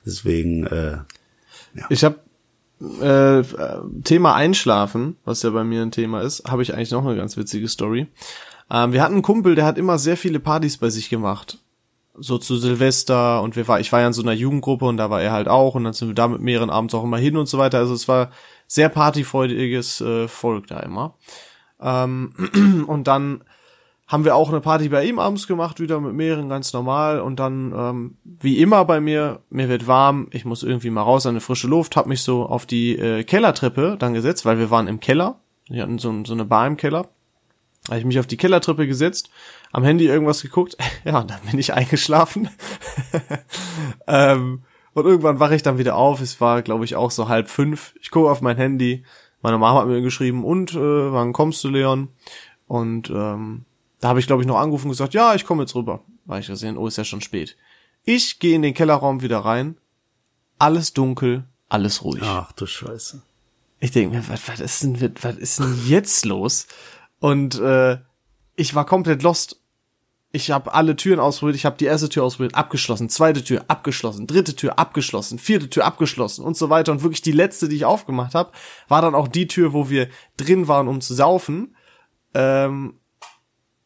[0.04, 0.98] Deswegen, äh,
[1.90, 2.16] Ich habe
[3.00, 3.42] äh,
[4.04, 7.36] Thema Einschlafen, was ja bei mir ein Thema ist, habe ich eigentlich noch eine ganz
[7.36, 8.06] witzige Story.
[8.70, 11.58] Ähm, wir hatten einen Kumpel, der hat immer sehr viele Partys bei sich gemacht.
[12.18, 15.10] So zu Silvester und wir war, ich war ja in so einer Jugendgruppe und da
[15.10, 17.36] war er halt auch und dann sind wir da mit mehreren abends auch immer hin
[17.36, 17.78] und so weiter.
[17.78, 18.30] Also es war
[18.66, 21.14] sehr partyfreudiges äh, Volk da immer.
[21.80, 23.42] Ähm, und dann
[24.06, 27.40] haben wir auch eine Party bei ihm abends gemacht, wieder mit mehreren ganz normal und
[27.40, 31.30] dann ähm, wie immer bei mir, mir wird warm, ich muss irgendwie mal raus an
[31.30, 34.86] eine frische Luft, hab mich so auf die äh, Kellertreppe dann gesetzt, weil wir waren
[34.86, 37.08] im Keller, wir hatten so, so eine Bar im Keller,
[37.88, 39.30] habe ich mich auf die Kellertreppe gesetzt,
[39.72, 42.48] am Handy irgendwas geguckt, ja, und dann bin ich eingeschlafen.
[44.06, 44.62] ähm,
[44.94, 47.94] und irgendwann wache ich dann wieder auf, es war glaube ich auch so halb fünf,
[48.00, 49.04] ich gucke auf mein Handy,
[49.42, 52.08] meine Mama hat mir geschrieben, und äh, wann kommst du, Leon?
[52.66, 53.64] Und ähm,
[54.00, 56.02] da habe ich, glaube ich, noch angerufen und gesagt, ja, ich komme jetzt rüber.
[56.24, 57.56] Weil ich gesehen, oh, ist ja schon spät.
[58.04, 59.76] Ich gehe in den Kellerraum wieder rein.
[60.58, 62.22] Alles dunkel, alles ruhig.
[62.22, 63.22] ach du Scheiße.
[63.78, 66.66] Ich denke mir, was, was, ist denn, was ist denn jetzt los?
[67.20, 67.98] Und äh,
[68.54, 69.60] ich war komplett lost.
[70.32, 71.56] Ich habe alle Türen ausprobiert.
[71.56, 73.08] Ich habe die erste Tür ausprobiert, abgeschlossen.
[73.08, 74.26] Zweite Tür abgeschlossen.
[74.26, 75.38] Dritte Tür abgeschlossen.
[75.38, 76.92] Vierte Tür abgeschlossen und so weiter.
[76.92, 78.52] Und wirklich die letzte, die ich aufgemacht habe,
[78.88, 81.74] war dann auch die Tür, wo wir drin waren, um zu saufen.
[82.34, 82.98] Ähm,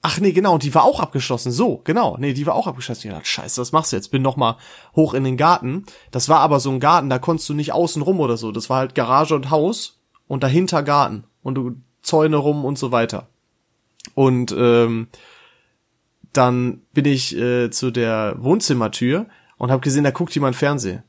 [0.02, 1.52] ach nee, genau, die war auch abgeschlossen.
[1.52, 2.16] So, genau.
[2.18, 3.08] Nee, die war auch abgeschlossen.
[3.08, 4.10] Ich dachte, scheiße, was machst du jetzt?
[4.10, 4.56] Bin noch mal
[4.96, 5.84] hoch in den Garten.
[6.10, 8.50] Das war aber so ein Garten, da konntest du nicht außen rum oder so.
[8.50, 11.24] Das war halt Garage und Haus und dahinter Garten.
[11.42, 13.28] Und du Zäune rum und so weiter.
[14.14, 15.08] Und ähm,
[16.32, 19.26] dann bin ich äh, zu der Wohnzimmertür
[19.58, 21.02] und habe gesehen, da guckt jemand Fernsehen.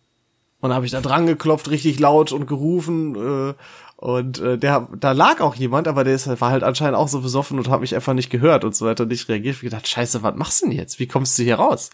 [0.60, 3.16] Und dann habe ich da dran geklopft, richtig laut und gerufen.
[3.16, 3.54] Äh,
[3.98, 7.22] Und äh, der, da lag auch jemand, aber der ist, war halt anscheinend auch so
[7.22, 9.56] besoffen und hat mich einfach nicht gehört und so weiter, nicht reagiert.
[9.58, 11.00] Ich gedacht, scheiße, was machst du denn jetzt?
[11.00, 11.92] Wie kommst du hier raus?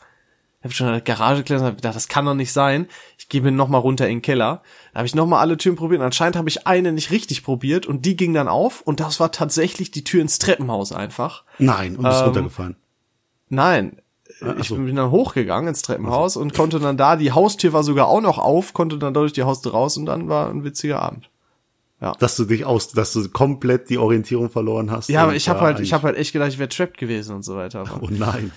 [0.59, 2.87] Ich habe schon in der Garage geklärt und gedacht, das kann doch nicht sein.
[3.17, 4.63] Ich gehe mir noch mal runter in den Keller.
[4.91, 7.43] Da habe ich noch mal alle Türen probiert und anscheinend habe ich eine nicht richtig
[7.43, 11.43] probiert und die ging dann auf und das war tatsächlich die Tür ins Treppenhaus einfach.
[11.59, 12.75] Nein, und bist ähm, runtergefallen.
[13.49, 14.01] Nein,
[14.59, 16.41] ich bin dann hochgegangen ins Treppenhaus so.
[16.41, 19.43] und konnte dann da, die Haustür war sogar auch noch auf, konnte dann durch die
[19.43, 21.29] Haustür raus und dann war ein witziger Abend.
[22.01, 22.13] Ja.
[22.19, 25.09] Dass du dich aus, dass du komplett die Orientierung verloren hast.
[25.09, 27.43] Ja, aber ich habe halt, ich habe halt echt gedacht, ich wäre trapped gewesen und
[27.43, 27.85] so weiter.
[28.01, 28.51] Oh nein.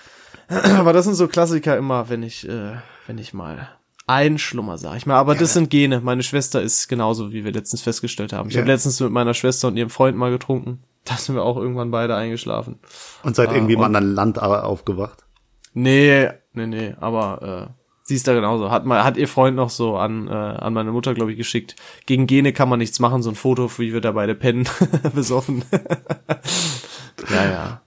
[0.79, 2.73] Aber das sind so Klassiker immer, wenn ich, äh,
[3.07, 3.69] wenn ich mal
[4.07, 5.17] einschlummer, sag ich mal.
[5.17, 5.41] Aber ja.
[5.41, 6.01] das sind Gene.
[6.01, 8.49] Meine Schwester ist genauso, wie wir letztens festgestellt haben.
[8.49, 8.61] Ich ja.
[8.61, 10.83] habe letztens mit meiner Schwester und ihrem Freund mal getrunken.
[11.07, 12.79] Da sind wir auch irgendwann beide eingeschlafen.
[13.23, 15.25] Und seid äh, irgendwie im anderen Land aufgewacht?
[15.73, 18.71] Nee, nee, nee, aber äh, sie ist da genauso.
[18.71, 21.75] Hat mal, hat ihr Freund noch so an, äh, an meine Mutter, glaube ich, geschickt.
[22.05, 24.69] Gegen Gene kann man nichts machen, so ein Foto, wie wir da beide pennen,
[25.15, 25.65] besoffen.
[27.31, 27.83] ja, ja.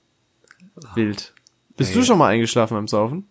[0.95, 1.33] Wild.
[1.77, 1.99] Bist hey.
[1.99, 3.27] du schon mal eingeschlafen beim Saufen?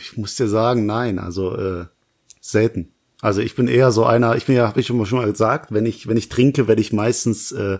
[0.00, 1.86] Ich muss dir sagen, nein, also äh,
[2.40, 2.92] selten.
[3.22, 5.30] Also ich bin eher so einer, ich bin ja, hab ich schon mal, schon mal
[5.30, 7.78] gesagt, wenn ich, wenn ich trinke, werde ich meistens äh,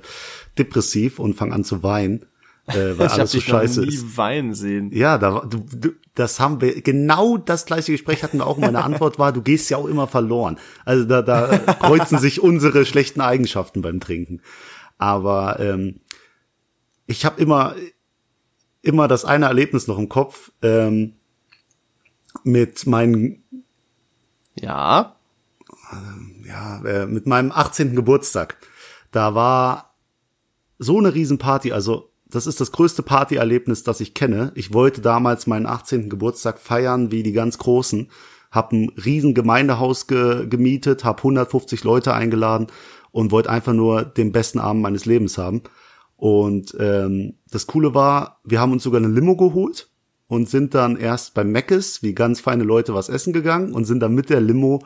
[0.57, 2.25] depressiv und fange an zu weinen
[2.68, 4.16] äh, weil ich alles so scheiße noch nie ist.
[4.16, 4.90] weinen sehen.
[4.92, 8.59] Ja, da, du, du, das haben wir, genau das gleiche Gespräch hatten wir auch.
[8.59, 10.59] Meine Antwort war, du gehst ja auch immer verloren.
[10.85, 14.40] Also da, da kreuzen sich unsere schlechten Eigenschaften beim Trinken.
[14.99, 16.01] Aber ähm,
[17.07, 17.75] ich habe immer,
[18.87, 21.14] immer das eine Erlebnis noch im Kopf ähm,
[22.44, 23.44] mit meinen
[24.55, 25.16] ja
[26.46, 27.94] ja äh, mit meinem 18.
[27.96, 28.57] Geburtstag.
[29.11, 29.94] Da war
[30.79, 34.53] so eine Riesenparty, also das ist das größte Partyerlebnis, das ich kenne.
[34.55, 36.11] Ich wollte damals meinen 18.
[36.11, 38.11] Geburtstag feiern wie die ganz Großen,
[38.51, 42.66] hab ein riesen Gemeindehaus ge gemietet, hab 150 Leute eingeladen
[43.12, 45.62] und wollte einfach nur den besten Abend meines Lebens haben.
[46.16, 49.90] Und ähm, das Coole war, wir haben uns sogar eine Limo geholt
[50.29, 54.00] und sind dann erst beim Meckes, wie ganz feine Leute, was essen gegangen und sind
[54.00, 54.83] dann mit der Limo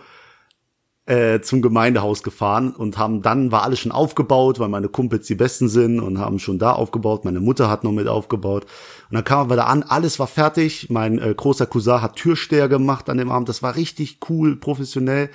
[1.07, 5.35] äh, zum Gemeindehaus gefahren und haben dann war alles schon aufgebaut, weil meine Kumpels die
[5.35, 7.25] besten sind und haben schon da aufgebaut.
[7.25, 10.89] Meine Mutter hat noch mit aufgebaut und dann kamen wir da an, alles war fertig.
[10.91, 13.49] Mein äh, großer Cousin hat Türsteher gemacht an dem Abend.
[13.49, 15.31] Das war richtig cool, professionell.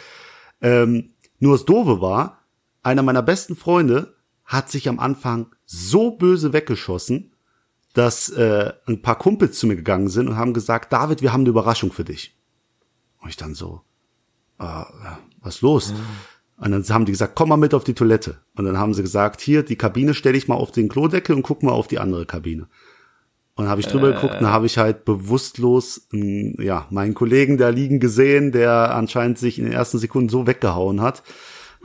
[0.62, 2.40] Ähm, nur das Doofe war,
[2.84, 4.15] einer meiner besten Freunde
[4.46, 7.34] hat sich am Anfang so böse weggeschossen,
[7.94, 11.42] dass äh, ein paar Kumpels zu mir gegangen sind und haben gesagt, David, wir haben
[11.42, 12.38] eine Überraschung für dich.
[13.22, 13.82] Und ich dann so,
[14.60, 14.84] äh,
[15.42, 15.92] was los?
[15.92, 15.98] Mhm.
[16.58, 18.38] Und dann haben die gesagt, komm mal mit auf die Toilette.
[18.56, 21.44] Und dann haben sie gesagt, hier, die Kabine stelle ich mal auf den Klodeckel und
[21.44, 22.68] guck mal auf die andere Kabine.
[23.56, 24.14] Und habe ich drüber äh.
[24.14, 29.58] geguckt und habe ich halt bewusstlos ja, meinen Kollegen da liegen gesehen, der anscheinend sich
[29.60, 31.24] in den ersten Sekunden so weggehauen hat,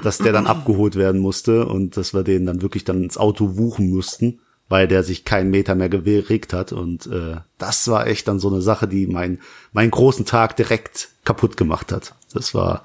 [0.02, 3.56] dass der dann abgeholt werden musste und dass wir den dann wirklich dann ins Auto
[3.56, 6.72] wuchen mussten, weil der sich keinen Meter mehr geregt hat.
[6.72, 9.40] Und äh, das war echt dann so eine Sache, die mein,
[9.72, 12.14] meinen großen Tag direkt kaputt gemacht hat.
[12.32, 12.82] Das war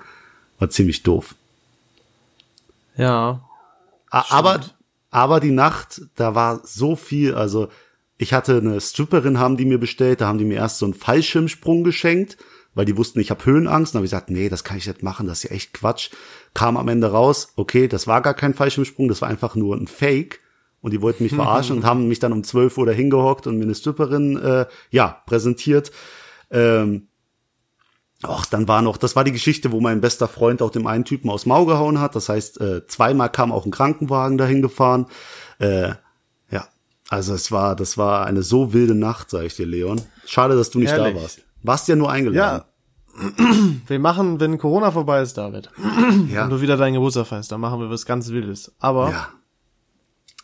[0.59, 1.35] war ziemlich doof.
[2.97, 3.41] Ja.
[4.09, 4.61] Aber,
[5.11, 7.67] aber die Nacht, da war so viel, also
[8.17, 10.93] ich hatte eine Stripperin, haben die mir bestellt, da haben die mir erst so einen
[10.93, 12.37] Fallschirmsprung geschenkt,
[12.75, 13.93] weil die wussten, ich habe Höhenangst.
[13.93, 16.11] Dann habe ich gesagt, nee, das kann ich nicht machen, das ist ja echt Quatsch.
[16.53, 19.87] Kam am Ende raus, okay, das war gar kein Fallschirmsprung, das war einfach nur ein
[19.87, 20.41] Fake.
[20.81, 23.57] Und die wollten mich verarschen und haben mich dann um 12 Uhr dahin gehockt und
[23.57, 25.91] mir eine Stripperin, äh, ja, präsentiert.
[26.51, 27.07] Ähm,
[28.23, 31.03] Och, dann war noch, das war die Geschichte, wo mein bester Freund auch dem einen
[31.03, 32.15] Typen aus Mau gehauen hat.
[32.15, 35.07] Das heißt, äh, zweimal kam auch ein Krankenwagen dahin gefahren.
[35.59, 35.93] Äh,
[36.51, 36.67] ja,
[37.09, 40.01] also es war, das war eine so wilde Nacht, sag ich dir, Leon.
[40.25, 41.15] Schade, dass du nicht Ehrlich?
[41.15, 41.41] da warst.
[41.65, 42.63] Warst ja nur eingeladen.
[42.63, 42.65] Ja.
[43.87, 45.69] Wir machen, wenn Corona vorbei ist, David,
[46.31, 46.43] ja.
[46.43, 48.75] und du wieder dein Geburtstag feierst, dann machen wir was ganz Wildes.
[48.79, 49.27] Aber ja.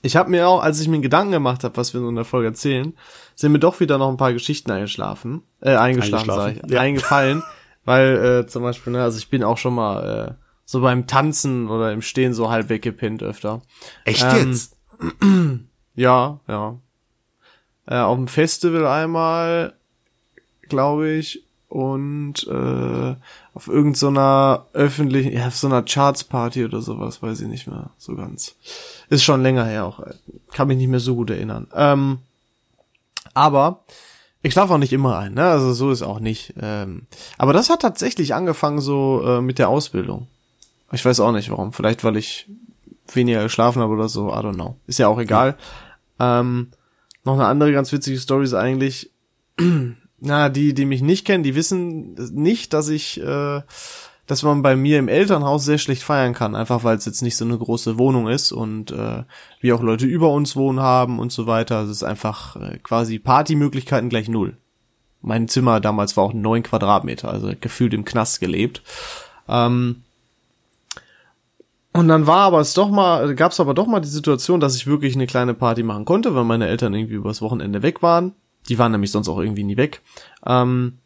[0.02, 2.48] ich habe mir auch, als ich mir Gedanken gemacht habe, was wir in der Folge
[2.48, 2.94] erzählen,
[3.36, 6.56] sind mir doch wieder noch ein paar Geschichten eingeschlafen, äh, eingeschlafen, eingeschlafen.
[6.62, 6.80] sag ich, ja.
[6.80, 7.44] eingefallen.
[7.84, 11.68] Weil äh, zum Beispiel, ne, also ich bin auch schon mal äh, so beim Tanzen
[11.68, 13.62] oder im Stehen so halb weggepinnt öfter.
[14.06, 14.78] Echt ähm, jetzt?
[15.96, 16.80] ja, ja.
[17.88, 19.74] Äh, auf dem Festival einmal,
[20.72, 23.16] glaube ich, und äh,
[23.54, 27.92] auf irgendeiner so öffentlichen, ja, auf so einer Charts-Party oder sowas, weiß ich nicht mehr
[27.98, 28.56] so ganz.
[29.10, 30.02] Ist schon länger her auch.
[30.52, 31.68] Kann mich nicht mehr so gut erinnern.
[31.74, 32.18] Ähm,
[33.34, 33.86] aber
[34.42, 35.46] ich schlafe auch nicht immer ein, ne?
[35.46, 36.56] Also so ist auch nicht.
[36.60, 37.04] Ähm,
[37.38, 40.28] aber das hat tatsächlich angefangen so äh, mit der Ausbildung.
[40.92, 41.72] Ich weiß auch nicht warum.
[41.72, 42.48] Vielleicht weil ich
[43.14, 44.30] weniger geschlafen habe oder so.
[44.30, 44.76] I don't know.
[44.88, 45.56] Ist ja auch egal.
[46.20, 46.42] Ja.
[46.42, 46.72] Ähm,
[47.24, 49.10] noch eine andere ganz witzige Story ist eigentlich,
[50.22, 53.62] na, die, die mich nicht kennen, die wissen nicht, dass ich, äh,
[54.28, 57.36] dass man bei mir im Elternhaus sehr schlecht feiern kann, einfach weil es jetzt nicht
[57.36, 59.24] so eine große Wohnung ist und äh,
[59.60, 61.82] wir auch Leute über uns wohnen haben und so weiter.
[61.82, 64.58] Es ist einfach äh, quasi Partymöglichkeiten gleich null.
[65.22, 68.84] Mein Zimmer damals war auch neun Quadratmeter, also gefühlt im Knast gelebt.
[69.50, 70.04] Ähm,
[71.94, 74.76] und dann war aber es doch mal, gab es aber doch mal die Situation, dass
[74.76, 78.34] ich wirklich eine kleine Party machen konnte, weil meine Eltern irgendwie übers Wochenende weg waren.
[78.69, 80.02] Die waren nämlich sonst auch irgendwie nie weg.
[80.45, 80.97] Ähm,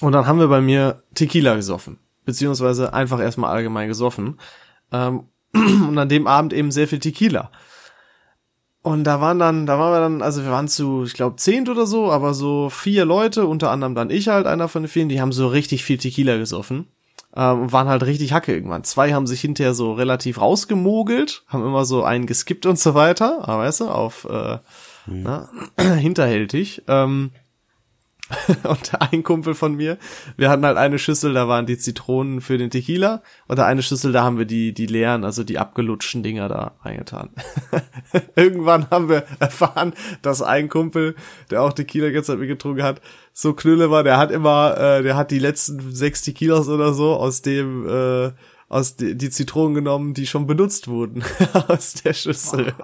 [0.00, 1.98] und dann haben wir bei mir Tequila gesoffen.
[2.24, 4.38] Beziehungsweise einfach erstmal allgemein gesoffen.
[4.92, 7.50] Ähm, und an dem Abend eben sehr viel Tequila.
[8.82, 11.68] Und da waren dann, da waren wir dann, also wir waren zu, ich glaube, zehnt
[11.68, 15.08] oder so, aber so vier Leute, unter anderem dann ich halt, einer von den vielen,
[15.08, 16.86] die haben so richtig viel Tequila gesoffen
[17.36, 18.82] ähm, waren halt richtig Hacke irgendwann.
[18.84, 23.46] Zwei haben sich hinterher so relativ rausgemogelt, haben immer so einen geskippt und so weiter,
[23.46, 24.58] aber weißt du, auf äh,
[25.06, 25.46] mhm.
[25.98, 26.82] hinterhältig.
[26.88, 27.30] Ähm,
[28.64, 29.98] und ein Kumpel von mir,
[30.36, 34.10] wir hatten halt eine Schüssel, da waren die Zitronen für den Tequila und eine Schüssel,
[34.10, 37.30] da haben wir die, die leeren, also die abgelutschten Dinger da reingetan.
[38.36, 39.92] Irgendwann haben wir erfahren,
[40.22, 41.14] dass ein Kumpel,
[41.50, 43.00] der auch Tequila gestern mitgetrunken hat,
[43.32, 47.14] so Knülle war, der hat immer, äh, der hat die letzten sechs Tequilas oder so
[47.14, 48.32] aus dem, äh,
[48.68, 51.22] aus die, die Zitronen genommen, die schon benutzt wurden
[51.68, 52.74] aus der Schüssel.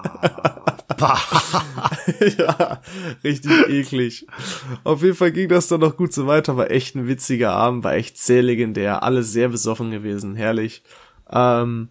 [2.38, 2.81] ja,
[3.25, 4.27] richtig eklig.
[4.85, 7.83] Auf jeden Fall ging das dann noch gut so weiter, war echt ein witziger Abend,
[7.83, 10.83] war echt sehr legendär, alle sehr besoffen gewesen, herrlich.
[11.31, 11.88] Ähm,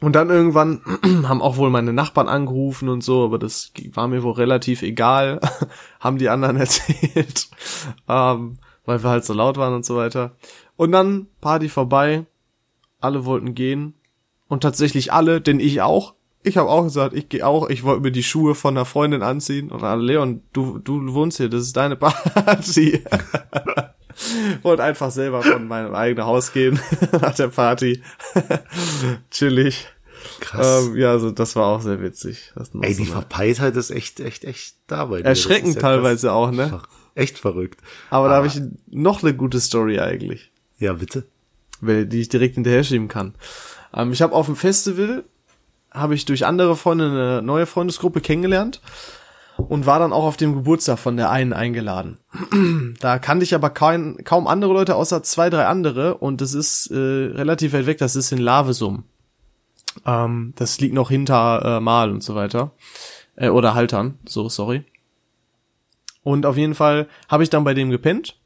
[0.00, 0.80] und dann irgendwann
[1.28, 5.40] haben auch wohl meine Nachbarn angerufen und so, aber das war mir wohl relativ egal,
[6.00, 7.48] haben die anderen erzählt,
[8.08, 10.36] ähm, weil wir halt so laut waren und so weiter.
[10.76, 12.26] Und dann Party vorbei,
[13.02, 13.94] alle wollten gehen
[14.48, 16.14] und tatsächlich alle, denn ich auch.
[16.44, 17.70] Ich habe auch gesagt, ich gehe auch.
[17.70, 21.36] Ich wollte mir die Schuhe von einer Freundin anziehen und alle Leon, du du wohnst
[21.36, 23.02] hier, das ist deine Party.
[24.62, 26.78] wollte einfach selber von meinem eigenen Haus gehen
[27.12, 28.02] nach der Party.
[29.30, 29.88] Chillig.
[30.40, 30.86] Krass.
[30.86, 32.52] Ähm, ja, also das war auch sehr witzig.
[32.80, 35.24] Ey, die so Verpeiltheit ist echt, echt, echt da bei dir.
[35.24, 36.36] Erschreckend ja teilweise krass.
[36.36, 36.80] auch, ne?
[37.14, 37.80] Echt verrückt.
[38.10, 40.50] Aber, Aber da habe ich noch eine gute Story eigentlich.
[40.78, 41.24] Ja, bitte
[41.82, 43.34] die ich direkt hinterher schieben kann.
[43.94, 45.24] Ähm, ich habe auf dem Festival
[45.90, 48.80] habe ich durch andere Freunde eine neue Freundesgruppe kennengelernt
[49.56, 52.18] und war dann auch auf dem Geburtstag von der einen eingeladen.
[53.00, 56.90] da kannte ich aber kein, kaum andere Leute außer zwei, drei andere und das ist
[56.90, 59.04] äh, relativ weit weg, das ist in Lavesum.
[60.06, 62.72] Ähm, das liegt noch hinter äh, Mal und so weiter.
[63.36, 64.84] Äh, oder Haltern, so, sorry.
[66.22, 68.38] Und auf jeden Fall habe ich dann bei dem gepennt.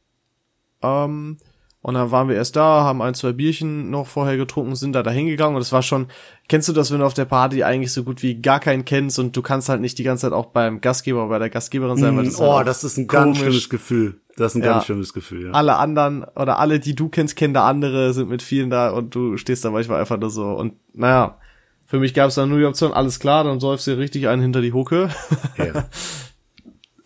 [0.82, 1.38] Ähm,
[1.86, 5.04] und dann waren wir erst da, haben ein, zwei Bierchen noch vorher getrunken, sind da
[5.04, 6.08] dahin gegangen und es war schon,
[6.48, 9.20] kennst du das, wenn du auf der Party eigentlich so gut wie gar keinen kennst
[9.20, 11.96] und du kannst halt nicht die ganze Zeit auch beim Gastgeber oder bei der Gastgeberin
[11.96, 14.18] sein, weil das Oh, halt das ist ein ganz schlimmes Gefühl.
[14.36, 14.72] Das ist ein ja.
[14.72, 15.52] ganz schlimmes Gefühl, ja.
[15.52, 19.14] Alle anderen oder alle, die du kennst, kennen da andere, sind mit vielen da und
[19.14, 21.38] du stehst da manchmal einfach nur so und naja,
[21.84, 24.42] für mich gab es dann nur die Option, alles klar, dann säufst du richtig einen
[24.42, 25.10] hinter die Hucke.
[25.56, 25.84] Ja.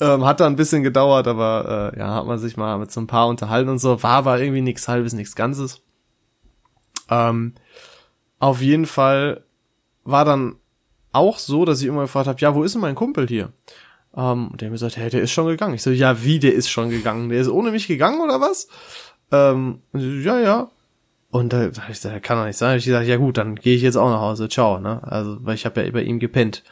[0.01, 3.01] Ähm, hat da ein bisschen gedauert, aber äh, ja, hat man sich mal mit so
[3.01, 4.03] ein paar unterhalten und so.
[4.03, 5.83] War aber irgendwie nichts halbes, nichts Ganzes.
[7.11, 7.55] Ähm,
[8.39, 9.45] auf jeden Fall
[10.05, 10.57] war dann
[11.13, 13.53] auch so, dass ich immer gefragt habe, ja, wo ist denn mein Kumpel hier?
[14.17, 15.75] Ähm, und der mir gesagt, hey, der ist schon gegangen.
[15.75, 17.29] Ich so, ja, wie, der ist schon gegangen?
[17.29, 18.69] Der ist ohne mich gegangen oder was?
[19.31, 20.71] Ähm, so, ja, ja.
[21.31, 22.79] Und da, da ich gesagt, kann doch nicht sein.
[22.79, 24.49] Ich gesagt, ja gut, dann gehe ich jetzt auch nach Hause.
[24.49, 25.01] Ciao, ne?
[25.05, 26.65] Also, weil ich habe ja bei ihm gepennt.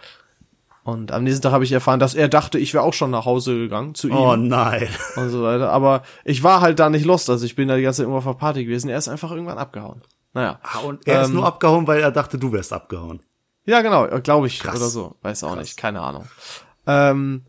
[0.88, 3.26] Und am nächsten Tag habe ich erfahren, dass er dachte, ich wäre auch schon nach
[3.26, 4.16] Hause gegangen zu ihm.
[4.16, 4.88] Oh nein.
[5.16, 5.70] Und so weiter.
[5.70, 7.28] Aber ich war halt da nicht lost.
[7.28, 8.88] Also ich bin da die ganze Zeit irgendwo auf der Party gewesen.
[8.88, 10.00] Er ist einfach irgendwann abgehauen.
[10.32, 10.58] Naja.
[10.62, 13.20] Ah, und er ähm, ist nur abgehauen, weil er dachte, du wärst abgehauen.
[13.66, 14.06] Ja, genau.
[14.20, 14.60] Glaube ich.
[14.60, 14.76] Krass.
[14.76, 15.16] Oder so.
[15.20, 15.58] Weiß auch Krass.
[15.58, 15.76] nicht.
[15.76, 16.24] Keine Ahnung.
[16.86, 17.42] Ähm,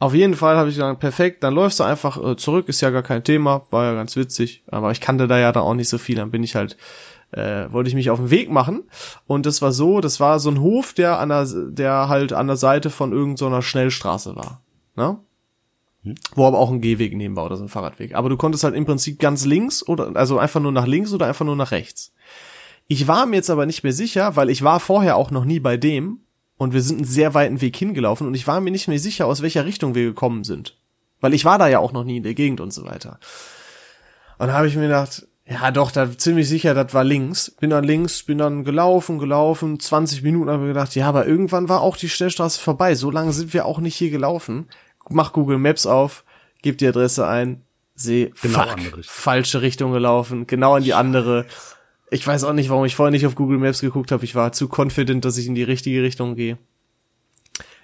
[0.00, 2.90] auf jeden Fall habe ich gesagt, perfekt, dann läufst du einfach äh, zurück, ist ja
[2.90, 5.88] gar kein Thema, war ja ganz witzig, aber ich kannte da ja dann auch nicht
[5.88, 6.76] so viel, dann bin ich halt
[7.32, 8.84] äh, wollte ich mich auf den Weg machen
[9.26, 12.46] und das war so, das war so ein Hof, der an der, der halt an
[12.46, 14.62] der Seite von irgendeiner so Schnellstraße war,
[14.96, 15.18] ne?
[16.04, 16.14] Hm.
[16.34, 18.14] Wo aber auch ein Gehweg neben war oder so ein Fahrradweg.
[18.14, 21.26] Aber du konntest halt im Prinzip ganz links oder also einfach nur nach links oder
[21.26, 22.12] einfach nur nach rechts.
[22.88, 25.60] Ich war mir jetzt aber nicht mehr sicher, weil ich war vorher auch noch nie
[25.60, 26.20] bei dem
[26.58, 29.26] und wir sind einen sehr weiten Weg hingelaufen und ich war mir nicht mehr sicher,
[29.26, 30.76] aus welcher Richtung wir gekommen sind.
[31.20, 33.20] Weil ich war da ja auch noch nie in der Gegend und so weiter.
[34.38, 37.50] Und da habe ich mir gedacht, ja, doch, da ziemlich sicher, das war links.
[37.50, 41.68] Bin dann links, bin dann gelaufen, gelaufen, 20 Minuten haben wir gedacht, ja, aber irgendwann
[41.68, 42.94] war auch die Schnellstraße vorbei.
[42.94, 44.68] So lange sind wir auch nicht hier gelaufen.
[45.08, 46.24] Mach Google Maps auf,
[46.62, 47.62] gib die Adresse ein,
[47.96, 51.46] seh, genau fuck, falsche Richtung gelaufen, genau in die andere.
[52.10, 54.24] Ich weiß auch nicht, warum ich vorher nicht auf Google Maps geguckt habe.
[54.24, 56.56] Ich war zu confident, dass ich in die richtige Richtung gehe.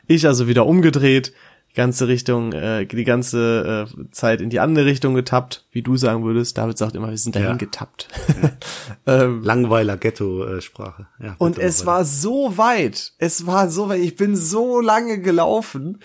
[0.06, 1.32] Ich also wieder umgedreht,
[1.78, 6.24] ganze Richtung, äh, die ganze äh, Zeit in die andere Richtung getappt, wie du sagen
[6.24, 6.58] würdest.
[6.58, 7.56] David sagt immer, wir sind dahin ja.
[7.56, 8.08] getappt.
[9.06, 11.06] ähm, Langweiler Ghetto-Sprache.
[11.22, 13.12] Ja, und es war so weit.
[13.18, 14.00] Es war so weit.
[14.00, 16.00] Ich bin so lange gelaufen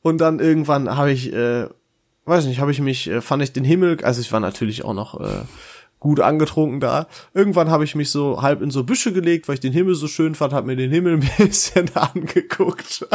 [0.00, 1.68] und dann irgendwann habe ich, äh,
[2.24, 4.94] weiß nicht, habe ich mich, äh, fand ich den Himmel, also ich war natürlich auch
[4.94, 5.42] noch äh,
[6.00, 7.06] gut angetrunken da.
[7.34, 10.08] Irgendwann habe ich mich so halb in so Büsche gelegt, weil ich den Himmel so
[10.08, 13.06] schön fand, habe mir den Himmel ein bisschen angeguckt.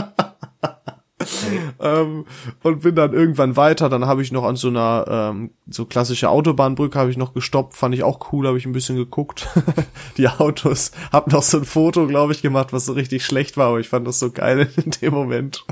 [1.79, 2.25] ähm,
[2.63, 3.89] und bin dann irgendwann weiter.
[3.89, 7.75] Dann habe ich noch an so einer ähm, so klassische Autobahnbrücke habe ich noch gestoppt,
[7.75, 9.47] fand ich auch cool, habe ich ein bisschen geguckt.
[10.17, 13.69] die Autos, hab noch so ein Foto, glaube ich, gemacht, was so richtig schlecht war,
[13.69, 15.65] aber ich fand das so geil in dem Moment.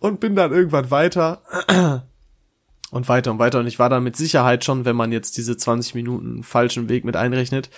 [0.00, 1.42] und bin dann irgendwann weiter
[2.90, 3.60] und weiter und weiter.
[3.60, 7.04] Und ich war dann mit Sicherheit schon, wenn man jetzt diese 20 Minuten falschen Weg
[7.04, 7.70] mit einrechnet,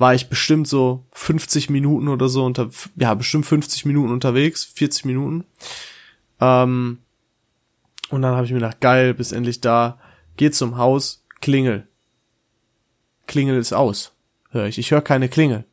[0.00, 5.04] war ich bestimmt so 50 Minuten oder so unter, ja, bestimmt 50 Minuten unterwegs, 40
[5.04, 5.44] Minuten.
[6.40, 6.98] Ähm,
[8.08, 9.98] und dann habe ich mir gedacht, geil, bis endlich da,
[10.38, 11.86] geh zum Haus, Klingel.
[13.26, 14.12] Klingel ist aus.
[14.50, 14.78] Hör ich.
[14.78, 15.64] Ich höre keine Klingel.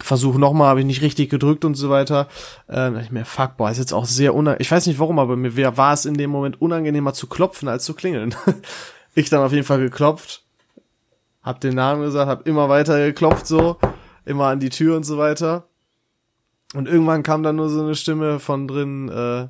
[0.00, 2.28] Versuch nochmal, habe ich nicht richtig gedrückt und so weiter.
[2.70, 4.62] Ähm, ich mir, fuck, boah, ist jetzt auch sehr unangenehm.
[4.62, 7.84] Ich weiß nicht warum, aber mir war es in dem Moment unangenehmer zu klopfen als
[7.84, 8.34] zu klingeln.
[9.14, 10.43] ich dann auf jeden Fall geklopft
[11.44, 13.78] hab den Namen gesagt, hab immer weiter geklopft so,
[14.24, 15.68] immer an die Tür und so weiter.
[16.74, 19.48] Und irgendwann kam dann nur so eine Stimme von drin, äh,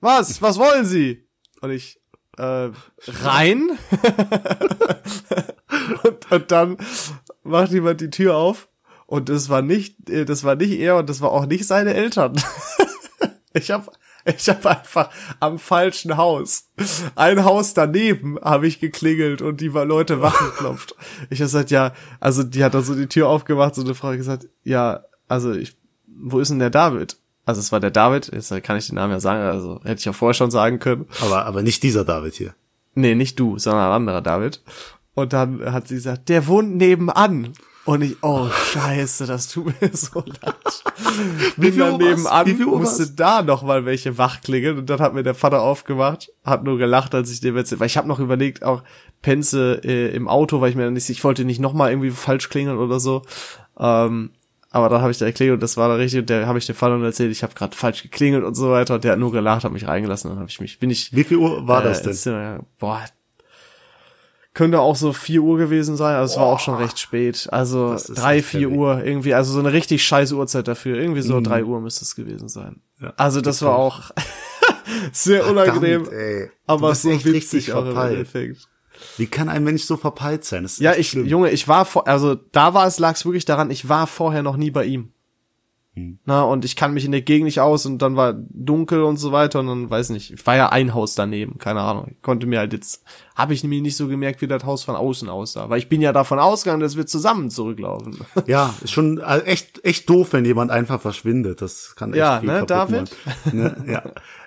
[0.00, 1.26] was, was wollen Sie?
[1.62, 2.00] Und ich,
[2.36, 2.70] äh,
[3.06, 3.70] rein?
[6.02, 6.76] und, und dann
[7.44, 8.68] macht jemand die Tür auf
[9.06, 11.94] und das war nicht, äh, das war nicht er und das war auch nicht seine
[11.94, 12.34] Eltern.
[13.54, 13.90] ich hab
[14.24, 16.68] ich habe einfach am falschen Haus.
[17.14, 20.94] Ein Haus daneben habe ich geklingelt und die Leute wach geklopft.
[21.30, 24.12] Ich habe gesagt, ja, also die hat dann so die Tür aufgemacht, so eine Frau
[24.12, 27.16] gesagt, ja, also ich, wo ist denn der David?
[27.46, 30.04] Also es war der David, jetzt kann ich den Namen ja sagen, also hätte ich
[30.04, 31.06] ja vorher schon sagen können.
[31.20, 32.54] Aber, aber nicht dieser David hier.
[32.94, 34.62] Nee, nicht du, sondern ein anderer David.
[35.14, 37.52] Und dann hat sie gesagt, der wohnt nebenan.
[37.90, 40.84] Und ich, oh scheiße, das tut mir so leid.
[41.56, 45.34] Bin dann nebenan, musste da noch mal welche wach klingeln und dann hat mir der
[45.34, 48.84] Vater aufgemacht, hat nur gelacht, als ich dem erzählt, weil ich habe noch überlegt, auch
[49.22, 52.12] Penze äh, im Auto, weil ich mir dann nicht, ich wollte nicht noch mal irgendwie
[52.12, 53.22] falsch klingeln oder so.
[53.76, 54.30] Ähm,
[54.70, 56.66] aber dann habe ich da erklärt und das war da richtig und der habe ich
[56.66, 59.32] dem Vater erzählt, ich habe gerade falsch geklingelt und so weiter und der hat nur
[59.32, 61.12] gelacht, hat mich reingelassen und dann habe ich mich, bin ich.
[61.12, 62.12] Wie viel Uhr war äh, das denn?
[62.12, 63.02] Zimmer, boah,
[64.60, 67.48] könnte auch so vier Uhr gewesen sein, also es war auch schon recht spät.
[67.50, 68.68] Also drei, vier.
[68.68, 70.98] Uhr irgendwie, also so eine richtig scheiß Uhrzeit dafür.
[70.98, 71.44] Irgendwie so mhm.
[71.44, 72.82] drei Uhr müsste es gewesen sein.
[73.00, 74.10] Ja, also das war auch
[75.12, 78.68] sehr unangenehm, Verdammt, aber so witzig auch im Endeffekt.
[79.16, 80.68] Wie kann ein Mensch so verpeilt sein?
[80.76, 81.24] ja, ich, schlimm.
[81.24, 84.42] Junge, ich war vor, also da war es, lag es wirklich daran, ich war vorher
[84.42, 85.14] noch nie bei ihm.
[86.00, 86.18] Hm.
[86.24, 89.16] Na, und ich kann mich in der Gegend nicht aus und dann war dunkel und
[89.18, 92.08] so weiter und dann weiß nicht, ich war ja ein Haus daneben, keine Ahnung.
[92.10, 94.96] Ich konnte mir halt jetzt, habe ich mir nicht so gemerkt, wie das Haus von
[94.96, 98.18] außen aussah, weil ich bin ja davon ausgegangen, dass wir zusammen zurücklaufen.
[98.46, 101.60] Ja, ist schon also echt, echt doof, wenn jemand einfach verschwindet.
[101.62, 103.14] Das kann echt Ja, ne, David?
[103.52, 104.02] Ne, ja.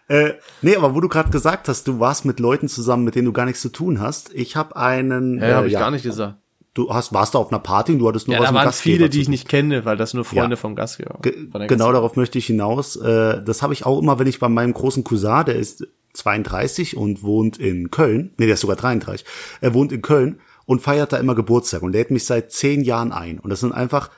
[0.10, 3.26] Äh, nee, aber wo du gerade gesagt hast, du warst mit Leuten zusammen, mit denen
[3.26, 4.34] du gar nichts zu tun hast.
[4.34, 5.40] Ich habe einen.
[5.40, 6.43] Ja, äh, habe ich ja, gar nicht gesagt
[6.74, 8.74] du hast, warst da auf einer Party und du hattest nur ja, was da waren
[8.74, 10.56] viele, die ich nicht kenne, weil das nur Freunde ja.
[10.56, 11.20] vom Gastgeber.
[11.22, 12.96] Ge genau darauf möchte ich hinaus.
[12.96, 16.98] Äh, das habe ich auch immer, wenn ich bei meinem großen Cousin, der ist 32
[16.98, 19.26] und wohnt in Köln, nee, der ist sogar 33,
[19.62, 23.12] er wohnt in Köln und feiert da immer Geburtstag und lädt mich seit zehn Jahren
[23.12, 23.40] ein.
[23.40, 24.10] Und das sind einfach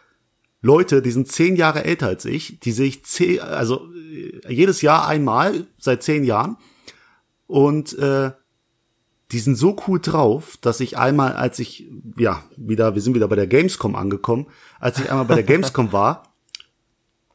[0.62, 4.82] Leute, die sind zehn Jahre älter als ich, die sehe ich zehn, also äh, jedes
[4.82, 6.58] Jahr einmal seit zehn Jahren.
[7.48, 8.32] Und äh,
[9.36, 13.28] die sind so cool drauf, dass ich einmal, als ich, ja, wieder, wir sind wieder
[13.28, 14.48] bei der Gamescom angekommen,
[14.80, 16.24] als ich einmal bei der Gamescom war,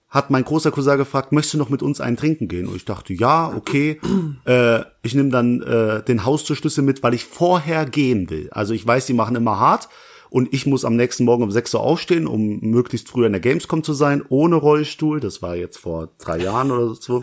[0.09, 2.69] hat mein großer Cousin gefragt, möchtest du noch mit uns einen trinken gehen?
[2.69, 4.01] Und ich dachte, ja, okay.
[4.47, 8.49] Äh, ich nehme dann äh, den Haustürschlüssel mit, weil ich vorher gehen will.
[8.51, 9.91] Also ich weiß, die machen immer hart
[10.31, 13.43] und ich muss am nächsten Morgen um 6 Uhr aufstehen, um möglichst früh in der
[13.43, 15.21] Gamescom zu sein, ohne Rollstuhl.
[15.21, 17.21] Das war jetzt vor drei Jahren oder so.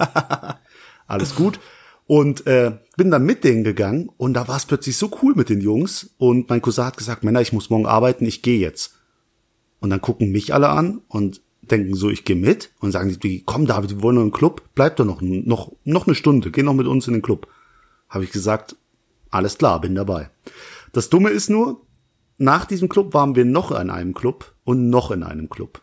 [1.08, 1.60] Alles gut.
[2.08, 5.50] Und äh, bin dann mit denen gegangen und da war es plötzlich so cool mit
[5.50, 6.12] den Jungs.
[6.17, 8.96] Und mein Cousin hat gesagt, Männer, ich muss morgen arbeiten, ich gehe jetzt.
[9.79, 13.44] Und dann gucken mich alle an und denken so, ich gehe mit und sagen die,
[13.46, 16.63] komm David, wir wollen noch im Club, bleib doch noch, noch, noch eine Stunde, geh
[16.63, 17.48] noch mit uns in den Club.
[18.10, 18.77] Habe ich gesagt,
[19.29, 20.29] alles klar, bin dabei.
[20.94, 21.81] Das Dumme ist nur,
[22.38, 25.81] nach diesem Club waren wir noch in einem Club und noch in einem Club.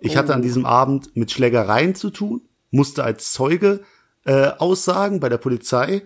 [0.00, 0.44] Ich hatte an oh.
[0.44, 3.80] diesem Abend mit Schlägereien zu tun, musste als Zeuge
[4.28, 6.02] äh, Aussagen bei der Polizei.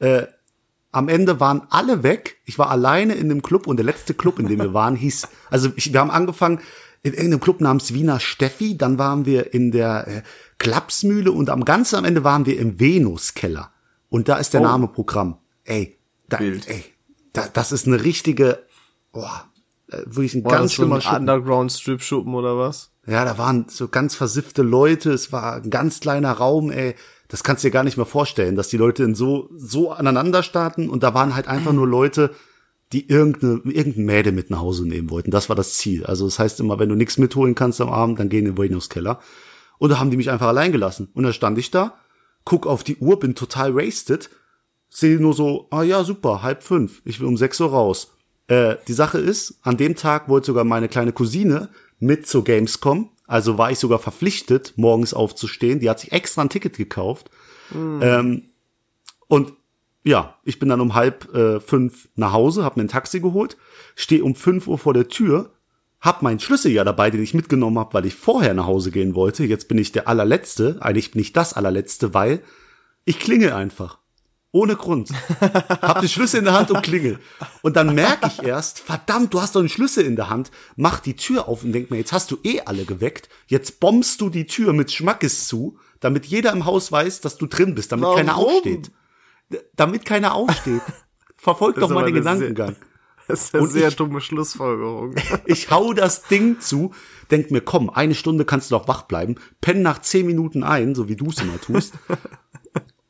[0.00, 0.24] Äh,
[0.92, 2.38] am Ende waren alle weg.
[2.44, 5.28] Ich war alleine in dem Club und der letzte Club, in dem wir waren, hieß,
[5.50, 6.60] also ich, wir haben angefangen
[7.02, 10.22] in irgendeinem Club namens Wiener Steffi, dann waren wir in der äh,
[10.58, 13.70] Klapsmühle und am ganz am Ende waren wir im Venuskeller.
[14.08, 14.64] Und da ist der Oh.
[14.64, 15.38] Name Programm.
[15.64, 15.96] Ey,
[16.28, 16.68] da, Wild.
[16.68, 16.84] ey,
[17.32, 18.58] da, das ist eine richtige,
[19.12, 19.44] boah,
[19.92, 21.18] äh, wirklich ein War ganz das so ein schlimmer Schuppen.
[21.20, 22.90] Underground-Strip-Schuppen oder was?
[23.06, 26.96] Ja, da waren so ganz versiffte Leute, es war ein ganz kleiner Raum, ey.
[27.30, 30.42] Das kannst du dir gar nicht mehr vorstellen, dass die Leute in so, so aneinander
[30.42, 32.34] starten und da waren halt einfach nur Leute,
[32.92, 35.30] die irgendeine, irgendein Mädel mit nach Hause nehmen wollten.
[35.30, 36.04] Das war das Ziel.
[36.04, 38.58] Also das heißt immer, wenn du nichts mitholen kannst am Abend, dann geh in den
[38.58, 39.20] Venus-Keller.
[39.78, 41.08] Und da haben die mich einfach allein gelassen.
[41.14, 41.94] Und dann stand ich da,
[42.44, 44.28] guck auf die Uhr, bin total wasted,
[44.88, 48.12] sehe nur so, ah ja, super, halb fünf, ich will um sechs Uhr raus.
[48.48, 51.68] Äh, die Sache ist, an dem Tag wollte sogar meine kleine Cousine
[52.00, 55.78] mit zur Gamescom, also war ich sogar verpflichtet, morgens aufzustehen.
[55.78, 57.30] Die hat sich extra ein Ticket gekauft.
[58.02, 58.50] Ähm,
[59.28, 59.52] und
[60.02, 63.56] ja, ich bin dann um halb äh, fünf nach Hause, hab mir ein Taxi geholt,
[63.94, 65.52] stehe um fünf Uhr vor der Tür,
[66.00, 69.14] hab meinen Schlüssel ja dabei, den ich mitgenommen habe, weil ich vorher nach Hause gehen
[69.14, 69.44] wollte.
[69.44, 72.42] Jetzt bin ich der allerletzte, eigentlich bin ich das allerletzte, weil
[73.04, 73.99] ich klingel einfach.
[74.52, 75.10] Ohne Grund.
[75.80, 77.20] Hab die Schlüssel in der Hand und klingel.
[77.62, 80.50] Und dann merke ich erst, verdammt, du hast doch einen Schlüssel in der Hand.
[80.74, 83.28] Mach die Tür auf und denk mir, jetzt hast du eh alle geweckt.
[83.46, 87.46] Jetzt bombst du die Tür mit Schmackes zu, damit jeder im Haus weiß, dass du
[87.46, 88.16] drin bist, damit Warum?
[88.16, 88.90] keiner aufsteht.
[89.76, 90.82] Damit keiner aufsteht.
[91.36, 92.76] Verfolg doch mal den Gedankengang.
[93.28, 95.14] Das ist eine Und sehr ich- dumme Schlussfolgerung.
[95.46, 96.92] Ich hau das Ding zu,
[97.30, 100.96] denk mir, komm, eine Stunde kannst du doch wach bleiben, penn nach zehn Minuten ein,
[100.96, 101.94] so wie du es immer tust,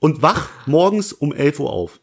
[0.00, 2.00] und wach morgens um 11 Uhr auf.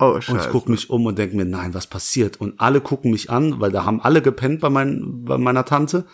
[0.00, 0.48] Oh, Und ich scheiße.
[0.50, 2.40] guck mich um und denk mir, nein, was passiert?
[2.40, 6.06] Und alle gucken mich an, weil da haben alle gepennt bei, mein, bei meiner Tante.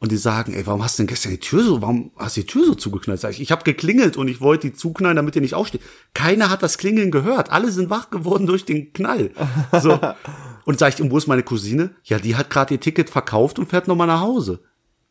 [0.00, 2.42] Und die sagen, ey, warum hast du denn gestern die Tür so, warum hast du
[2.42, 3.18] die Tür so zugeknallt?
[3.18, 5.80] Sag ich, ich habe geklingelt und ich wollte die zuknallen, damit ihr nicht aufsteht.
[6.14, 7.50] Keiner hat das Klingeln gehört.
[7.50, 9.32] Alle sind wach geworden durch den Knall.
[9.82, 9.98] So.
[10.64, 11.94] Und sag ich, und wo ist meine Cousine?
[12.04, 14.60] Ja, die hat gerade ihr Ticket verkauft und fährt nochmal nach Hause.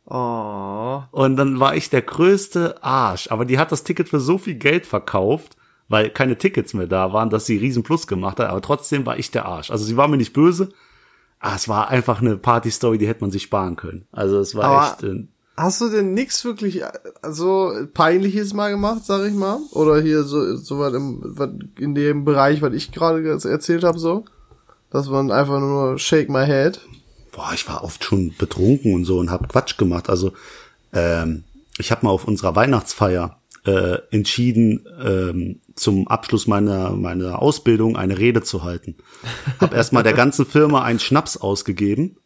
[0.09, 1.03] Oh.
[1.11, 3.29] Und dann war ich der größte Arsch.
[3.29, 5.57] Aber die hat das Ticket für so viel Geld verkauft,
[5.89, 8.49] weil keine Tickets mehr da waren, dass sie riesen Plus gemacht hat.
[8.49, 9.69] Aber trotzdem war ich der Arsch.
[9.71, 10.69] Also sie war mir nicht böse.
[11.39, 14.07] Ah, es war einfach eine Party-Story, die hätte man sich sparen können.
[14.11, 15.03] Also es war Aber- echt.
[15.03, 15.27] Äh,
[15.59, 16.83] Hast du denn nix wirklich
[17.27, 19.57] so peinliches mal gemacht, sag ich mal?
[19.71, 21.35] Oder hier so, so was im,
[21.79, 24.23] in dem Bereich, was ich gerade ge- erzählt habe, so?
[24.91, 26.79] Dass man einfach nur shake my head.
[27.37, 30.09] Boah, ich war oft schon betrunken und so und hab Quatsch gemacht.
[30.09, 30.33] Also
[30.91, 31.43] ähm,
[31.77, 38.17] ich habe mal auf unserer Weihnachtsfeier äh, entschieden, ähm, zum Abschluss meiner meiner Ausbildung eine
[38.17, 38.95] Rede zu halten.
[39.59, 42.17] Hab erstmal der ganzen Firma einen Schnaps ausgegeben.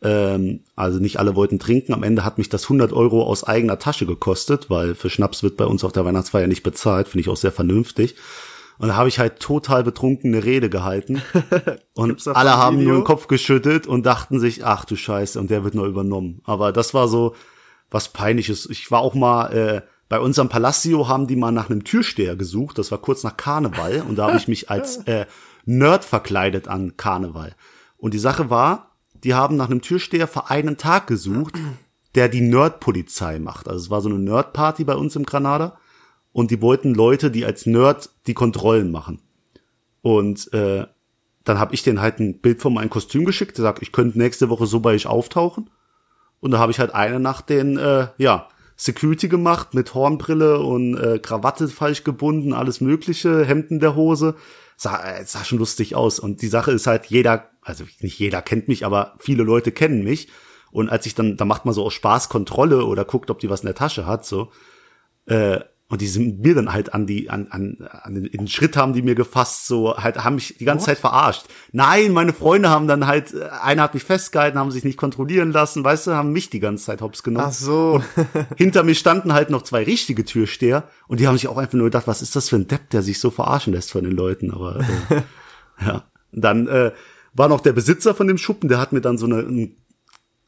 [0.00, 1.92] Ähm, also nicht alle wollten trinken.
[1.92, 5.56] Am Ende hat mich das 100 Euro aus eigener Tasche gekostet, weil für Schnaps wird
[5.56, 7.08] bei uns auf der Weihnachtsfeier nicht bezahlt.
[7.08, 8.14] Finde ich auch sehr vernünftig.
[8.78, 11.22] Und da habe ich halt total betrunken eine Rede gehalten.
[11.94, 12.94] Und alle haben nur Video?
[13.00, 16.40] den Kopf geschüttelt und dachten sich, ach du Scheiße, und der wird nur übernommen.
[16.44, 17.34] Aber das war so
[17.90, 18.68] was Peinliches.
[18.70, 22.78] Ich war auch mal, äh, bei unserem Palacio haben die mal nach einem Türsteher gesucht.
[22.78, 24.02] Das war kurz nach Karneval.
[24.08, 25.26] Und da habe ich mich als äh,
[25.64, 27.54] Nerd verkleidet an Karneval.
[27.98, 31.54] Und die Sache war, die haben nach einem Türsteher für einen Tag gesucht,
[32.14, 33.68] der die Nerd-Polizei macht.
[33.68, 35.78] Also es war so eine Nerd-Party bei uns im Granada.
[36.32, 39.20] Und die wollten Leute, die als Nerd die Kontrollen machen.
[40.00, 40.86] Und äh,
[41.44, 44.18] dann habe ich denen halt ein Bild von meinem Kostüm geschickt, der sagt, ich könnte
[44.18, 45.70] nächste Woche so bei euch auftauchen.
[46.40, 50.96] Und da habe ich halt eine Nacht den, äh, ja, Security gemacht mit Hornbrille und
[50.96, 54.34] äh, Krawatte falsch gebunden, alles mögliche, Hemden der Hose.
[54.76, 56.18] Sah, äh, sah schon lustig aus.
[56.18, 60.02] Und die Sache ist halt, jeder, also nicht jeder kennt mich, aber viele Leute kennen
[60.02, 60.28] mich.
[60.72, 63.50] Und als ich dann, da macht man so aus Spaß Kontrolle oder guckt, ob die
[63.50, 64.50] was in der Tasche hat, so.
[65.26, 65.60] Äh,
[65.92, 68.78] und die sind mir dann halt an die, an, an, an den, in den Schritt
[68.78, 71.44] haben die mir gefasst, so halt, haben mich die ganze Zeit verarscht.
[71.70, 75.52] Nein, meine Freunde haben dann halt, äh, einer hat mich festgehalten, haben sich nicht kontrollieren
[75.52, 77.48] lassen, weißt du, haben mich die ganze Zeit hops genommen.
[77.50, 78.02] Ach so.
[78.56, 81.88] Hinter mir standen halt noch zwei richtige Türsteher und die haben sich auch einfach nur
[81.88, 84.50] gedacht, was ist das für ein Depp, der sich so verarschen lässt von den Leuten,
[84.50, 84.80] aber
[85.10, 85.22] äh,
[85.84, 86.04] ja.
[86.32, 86.92] Dann äh,
[87.34, 89.76] war noch der Besitzer von dem Schuppen, der hat mir dann so eine, ein,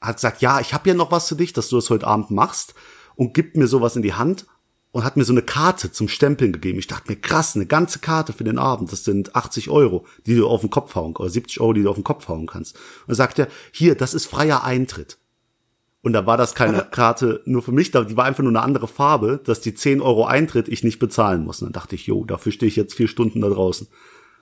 [0.01, 2.31] hat gesagt, ja, ich habe ja noch was für dich, dass du das heute Abend
[2.31, 2.73] machst
[3.15, 4.47] und gibt mir sowas in die Hand
[4.95, 6.79] und hat mir so eine Karte zum Stempeln gegeben.
[6.79, 10.37] Ich dachte mir, krass, eine ganze Karte für den Abend, das sind 80 Euro, die
[10.37, 12.79] du auf den Kopf hauen, oder 70 Euro, die du auf den Kopf hauen kannst.
[13.09, 15.19] Und sagt er, hier, das ist freier Eintritt.
[16.03, 18.63] Und da war das keine Karte nur für mich, da- die war einfach nur eine
[18.63, 21.61] andere Farbe, dass die 10 Euro Eintritt ich nicht bezahlen muss.
[21.61, 23.89] Und dann dachte ich, jo, dafür stehe ich jetzt vier Stunden da draußen.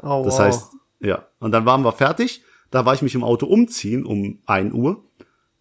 [0.03, 0.40] Oh, Das wow.
[0.40, 0.66] heißt,
[1.00, 1.26] ja.
[1.38, 2.42] Und dann waren wir fertig.
[2.70, 5.03] Da war ich mich im Auto umziehen um 1 Uhr.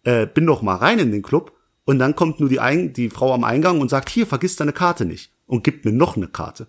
[0.04, 1.52] Äh, bin noch mal rein in den Club.
[1.84, 4.72] Und dann kommt nur die, Ein die Frau am Eingang und sagt, hier, vergiss deine
[4.72, 5.32] Karte nicht.
[5.46, 6.68] Und gibt mir noch eine Karte.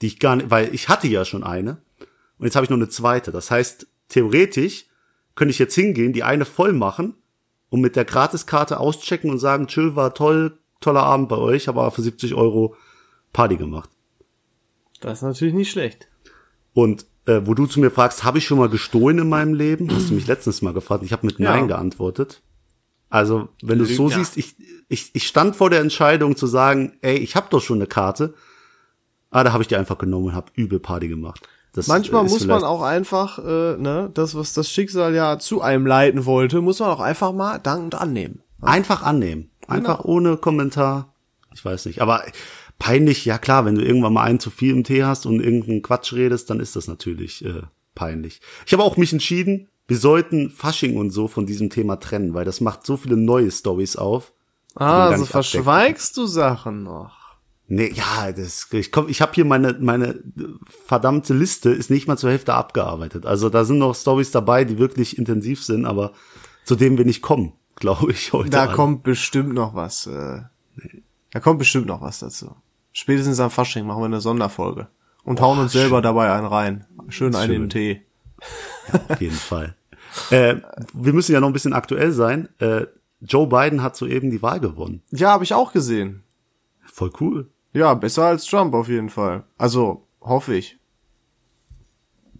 [0.00, 1.78] Die ich gar nicht, weil ich hatte ja schon eine.
[2.38, 3.32] Und jetzt habe ich noch eine zweite.
[3.32, 4.86] Das heißt, theoretisch
[5.34, 7.14] könnte ich jetzt hingehen, die eine voll machen
[7.70, 11.90] und mit der Gratiskarte auschecken und sagen, tschö, war toll, toller Abend bei euch, aber
[11.90, 12.76] für 70 Euro
[13.32, 13.90] Party gemacht.
[15.00, 16.08] Das ist natürlich nicht schlecht.
[16.72, 19.90] Und äh, wo du zu mir fragst, habe ich schon mal gestohlen in meinem Leben?
[19.94, 21.02] Hast du mich letztens mal gefragt.
[21.04, 21.50] Ich habe mit Ja.
[21.50, 22.42] Nein geantwortet.
[23.16, 24.56] Also, wenn du es so siehst, ich,
[24.88, 28.34] ich, ich stand vor der Entscheidung zu sagen, ey, ich habe doch schon eine Karte.
[29.30, 31.40] Ah, da habe ich die einfach genommen und habe übel Party gemacht.
[31.72, 35.86] Das Manchmal muss man auch einfach, äh, ne, das, was das Schicksal ja zu einem
[35.86, 38.42] leiten wollte, muss man auch einfach mal dankend annehmen.
[38.60, 39.48] Einfach annehmen.
[39.66, 40.14] Einfach Genau.
[40.14, 41.14] ohne Kommentar.
[41.54, 42.02] Ich weiß nicht.
[42.02, 42.22] Aber
[42.78, 45.80] peinlich, ja klar, wenn du irgendwann mal einen zu viel im Tee hast und irgendeinen
[45.80, 47.62] Quatsch redest, dann ist das natürlich äh,
[47.94, 48.42] peinlich.
[48.66, 52.44] Ich habe auch mich entschieden, wir sollten Fasching und so von diesem Thema trennen, weil
[52.44, 54.32] das macht so viele neue Stories auf.
[54.74, 55.62] Ah, also nicht abdecken.
[55.64, 57.16] verschweigst du Sachen noch.
[57.68, 60.22] Nee, ja, das, ich komm, ich habe hier meine meine
[60.86, 63.26] verdammte Liste ist nicht mal zur Hälfte abgearbeitet.
[63.26, 66.12] Also da sind noch Stories dabei, die wirklich intensiv sind, aber
[66.64, 68.50] zu denen wir nicht kommen, glaube ich heute.
[68.50, 68.76] Da Abend.
[68.76, 70.06] kommt bestimmt noch was.
[70.06, 70.42] Äh,
[71.32, 72.54] da kommt bestimmt noch was dazu.
[72.92, 74.88] Spätestens am Fasching machen wir eine Sonderfolge.
[75.24, 76.86] Und hauen uns selber dabei einen rein.
[77.08, 78.02] Schön einen in den Tee.
[79.08, 79.74] Auf jeden Fall.
[80.30, 80.56] Äh,
[80.94, 82.48] wir müssen ja noch ein bisschen aktuell sein.
[82.58, 82.86] Äh,
[83.20, 85.02] Joe Biden hat soeben die Wahl gewonnen.
[85.10, 86.22] Ja, habe ich auch gesehen.
[86.84, 87.48] Voll cool.
[87.72, 89.44] Ja, besser als Trump auf jeden Fall.
[89.58, 90.78] Also, hoffe ich.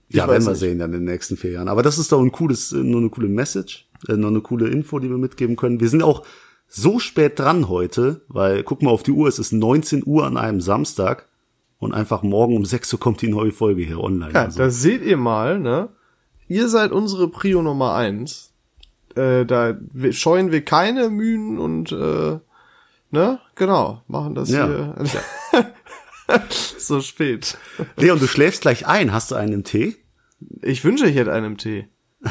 [0.08, 1.68] Ja, weiß werden wir sehen dann in den nächsten vier Jahren.
[1.68, 4.68] Aber das ist doch ein cooles, äh, nur eine coole Message, äh, noch eine coole
[4.68, 5.80] Info, die wir mitgeben können.
[5.80, 6.24] Wir sind auch
[6.68, 10.36] so spät dran heute, weil guck mal auf die Uhr, es ist 19 Uhr an
[10.36, 11.28] einem Samstag
[11.78, 14.32] und einfach morgen um 6 Uhr kommt die neue Folge hier online.
[14.32, 15.88] Ja, Also, da seht ihr mal, ne?
[16.48, 18.52] Ihr seid unsere Prio Nummer eins.
[19.14, 19.74] Äh, da
[20.10, 22.38] scheuen wir keine Mühen und äh,
[23.10, 23.40] ne?
[23.54, 24.66] Genau, machen das Ja.
[24.66, 24.94] hier
[26.78, 27.56] so spät.
[27.96, 29.12] Leon, du schläfst gleich ein.
[29.12, 29.96] Hast du einen Tee?
[30.62, 31.88] Ich wünsche, ich hätte einen Tee.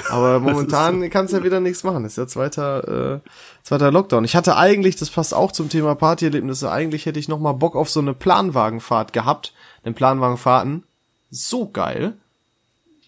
[0.09, 2.03] Aber momentan kannst ja wieder nichts machen.
[2.03, 3.30] Das ist ja zweiter, äh,
[3.63, 4.24] zweiter Lockdown.
[4.26, 7.76] Ich hatte eigentlich, das passt auch zum Thema Partyerlebnisse, eigentlich hätte ich noch mal Bock
[7.76, 9.53] auf so eine Planwagenfahrt gehabt.
[9.86, 10.84] Denn Planwagenfahrten,
[11.30, 12.18] so geil.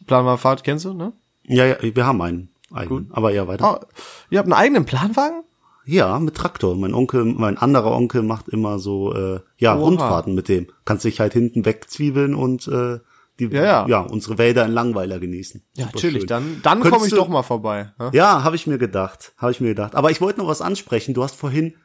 [0.08, 1.14] Planwagenfahrt kennst du, ne?
[1.44, 2.50] Ja, ja, wir haben einen.
[2.74, 3.10] eigenen.
[3.12, 3.66] Aber ja, weiter.
[3.66, 3.80] Ah,
[4.30, 5.44] ihr habt einen eigenen Planwagen?
[5.86, 6.76] Ja, mit Traktor.
[6.76, 9.82] Mein Onkel, mein anderer Onkel macht immer so äh, ja Oha.
[9.84, 10.68] Rundfahrten mit dem.
[10.84, 13.00] Kannst dich halt hinten wegzwiebeln und äh,
[13.40, 14.00] die Ja, ja.
[14.02, 15.62] unsere Wälder in Langweiler genießen.
[15.76, 16.22] Ja, Super natürlich.
[16.24, 16.28] schön.
[16.28, 17.94] Dann, dann komme ich du- doch mal vorbei.
[18.00, 18.10] ne?
[18.14, 19.96] Ja, habe ich mir gedacht, habe ich mir gedacht.
[19.96, 21.14] Aber ich wollte noch was ansprechen.
[21.14, 21.76] Du hast vorhin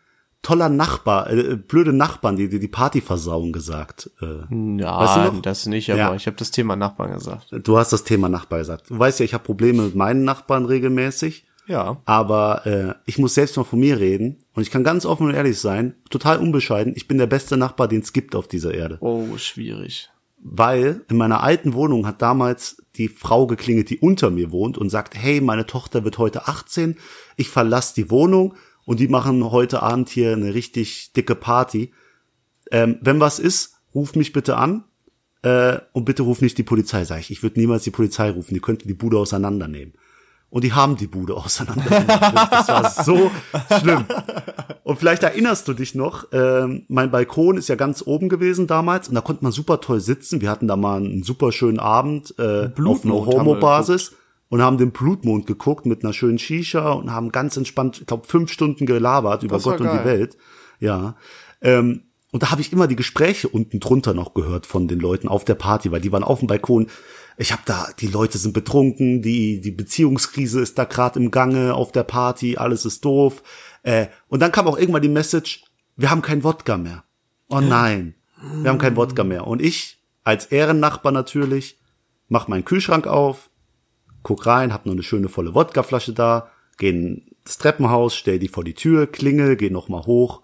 [0.43, 4.11] toller Nachbar, äh, blöde Nachbarn, die die die Party versauen gesagt.
[4.21, 6.15] Äh, Ja, Weißt du das nicht, aber Ja.
[6.15, 7.49] ich habe das Thema Nachbarn gesagt.
[7.53, 8.91] du hast das Thema Nachbar gesagt.
[8.91, 11.45] Du weißt ja, ich habe Probleme mit meinen Nachbarn regelmäßig.
[11.69, 11.99] Ja.
[12.07, 15.35] Aber äh, ich muss selbst mal von mir reden und ich kann ganz offen und
[15.35, 16.93] ehrlich sein, total unbescheiden.
[16.97, 18.99] Ich bin der beste Nachbar, den es gibt auf dieser Erde.
[19.01, 20.11] Oh, schwierig.
[20.45, 24.91] Weil in meiner alten Wohnung hat damals die Frau geklingelt, die unter mir wohnt und
[24.91, 26.97] sagt, hey, meine Tochter wird heute 18,
[27.37, 28.55] ich verlasse die Wohnung
[28.85, 31.93] und die machen heute Abend hier eine richtig dicke Party.
[32.71, 34.85] Ähm, wenn was ist, ruf mich bitte an
[35.43, 37.31] äh, und bitte ruf nicht die Polizei, sag ich.
[37.31, 39.95] Ich würde niemals die Polizei rufen, die könnten die Bude auseinandernehmen.
[40.51, 42.49] Und die haben die Bude auseinandergenommen.
[42.51, 43.31] das war so
[43.81, 44.05] schlimm.
[44.85, 49.09] Und vielleicht erinnerst du dich noch, ähm, mein Balkon ist ja ganz oben gewesen damals
[49.09, 50.41] und da konnte man super toll sitzen.
[50.41, 54.13] Wir hatten da mal einen super schönen Abend äh, auf einer Homo-Basis
[54.53, 58.27] und haben den Blutmond geguckt mit einer schönen Shisha und haben ganz entspannt, ich glaube,
[58.27, 60.05] fünf Stunden gelabert über Gott und die geil.
[60.05, 60.37] Welt.
[60.79, 61.17] Ja.
[61.63, 65.27] Ähm, und da habe ich immer die Gespräche unten drunter noch gehört von den Leuten
[65.27, 66.89] auf der Party, weil die waren auf dem Balkon.
[67.39, 71.73] Ich habe da, die Leute sind betrunken, die die Beziehungskrise ist da gerade im Gange
[71.73, 73.43] auf der Party, alles ist doof.
[73.85, 75.65] Äh, und dann kam auch irgendwann die Message:
[75.97, 77.05] Wir haben kein Wodka mehr.
[77.49, 78.17] Oh nein,
[78.61, 79.47] wir haben kein Wodka mehr.
[79.47, 81.79] Und ich als Ehrennachbar natürlich
[82.29, 83.49] mach meinen Kühlschrank auf,
[84.23, 88.65] guck rein, hab noch eine schöne volle Wodkaflasche da, geh ins Treppenhaus, stell die vor
[88.65, 90.43] die Tür, klingel, geh noch mal hoch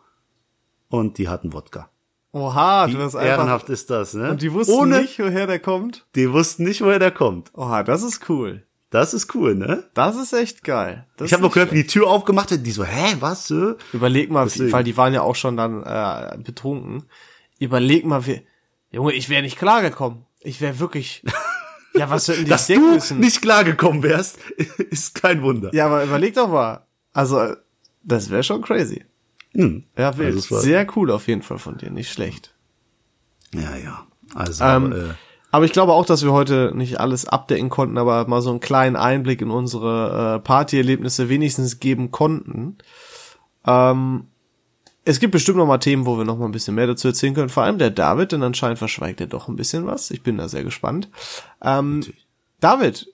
[0.89, 1.91] und die hatten Wodka.
[2.33, 3.29] Oha, Wie du hast einfach.
[3.29, 4.31] ehrenhaft ist das, ne?
[4.31, 6.07] Und die wussten Ohne, nicht, woher der kommt.
[6.15, 7.51] Die wussten nicht, woher der kommt.
[7.55, 8.65] Oha, das ist cool.
[8.91, 9.85] Das ist cool, ne?
[9.95, 11.07] Das ist echt geil.
[11.17, 13.51] Das ich habe noch gehört, wie die Tür aufgemacht hat, die so, hä, was?
[13.51, 13.75] Äh?
[13.93, 14.73] Überleg mal, Deswegen.
[14.73, 17.05] weil die waren ja auch schon dann äh, betrunken.
[17.59, 18.43] Überleg mal, wie,
[18.91, 20.25] Junge, ich wäre nicht klargekommen.
[20.41, 21.23] Ich wäre wirklich.
[21.95, 23.19] Ja, was hätten die Dass du müssen?
[23.21, 24.39] nicht klargekommen wärst,
[24.91, 25.75] ist kein Wunder.
[25.75, 26.87] Ja, aber überleg doch mal.
[27.13, 27.55] Also,
[28.03, 29.05] das wäre schon crazy.
[29.55, 29.85] Hm.
[29.97, 30.27] Ja, wild.
[30.29, 32.55] Also es war- Sehr cool auf jeden Fall von dir, nicht schlecht.
[33.55, 34.07] Ja, ja.
[34.35, 35.15] Also, Ähm, äh,
[35.51, 38.61] Aber ich glaube auch, dass wir heute nicht alles abdecken konnten, aber mal so einen
[38.61, 42.77] kleinen Einblick in unsere äh, Partyerlebnisse wenigstens geben konnten.
[43.67, 44.27] Ähm,
[45.09, 47.33] es gibt bestimmt noch mal Themen, wo wir noch mal ein bisschen mehr dazu erzählen
[47.33, 47.49] können.
[47.49, 50.11] Vor allem der David, denn anscheinend verschweigt er doch ein bisschen was.
[50.11, 51.09] Ich bin da sehr gespannt.
[51.63, 52.05] Ähm,
[52.61, 53.11] David,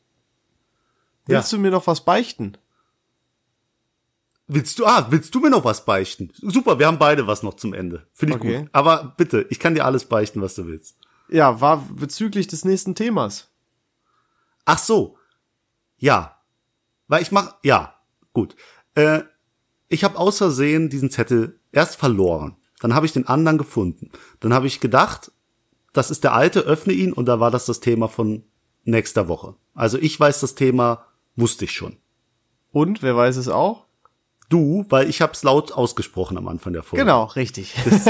[1.27, 2.59] willst du mir noch was beichten?
[4.49, 6.33] Willst du, ah, willst du mir noch was beichten?
[6.35, 8.09] Super, wir haben beide was noch zum Ende.
[8.13, 8.59] Finde ich Okay.
[8.63, 8.69] gut.
[8.73, 10.97] Aber bitte, ich kann dir alles beichten, was du willst.
[11.29, 13.51] Ja, war bezüglich des nächsten Themas.
[14.65, 15.17] Ach so.
[15.99, 16.41] Ja.
[17.07, 17.95] Weil ich mach, ja,
[18.33, 18.57] gut.
[18.97, 19.23] Äh,
[19.89, 22.57] ich habe aus Versehen diesen Zettel erst verloren.
[22.81, 24.11] Dann habe ich den anderen gefunden.
[24.41, 25.33] Dann habe ich gedacht,
[25.93, 28.45] das ist der alte, öffne ihn und da war das das Thema von
[28.85, 29.55] nächster Woche.
[29.75, 31.07] Also ich weiß das Thema,
[31.37, 31.97] wusste ich schon.
[32.71, 33.87] Und, wer weiß es auch?
[34.49, 37.05] Du, weil ich habe es laut ausgesprochen am Anfang der Folge.
[37.05, 37.75] Genau, richtig.
[37.85, 38.05] Was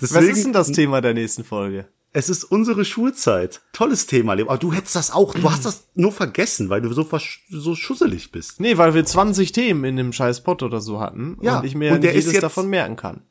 [0.00, 1.88] Deswegen, ist denn das Thema der nächsten Folge?
[2.12, 3.60] Es ist unsere Schulzeit.
[3.72, 4.46] Tolles Thema, Leo.
[4.48, 5.32] Aber du hättest das auch.
[5.34, 7.08] Du hast das nur vergessen, weil du so,
[7.50, 8.58] so schusselig bist.
[8.60, 11.74] Nee, weil wir 20 Themen in dem scheiß Pot oder so hatten Ja, und ich
[11.76, 13.22] mir und der jedes ist jetzt- davon merken kann.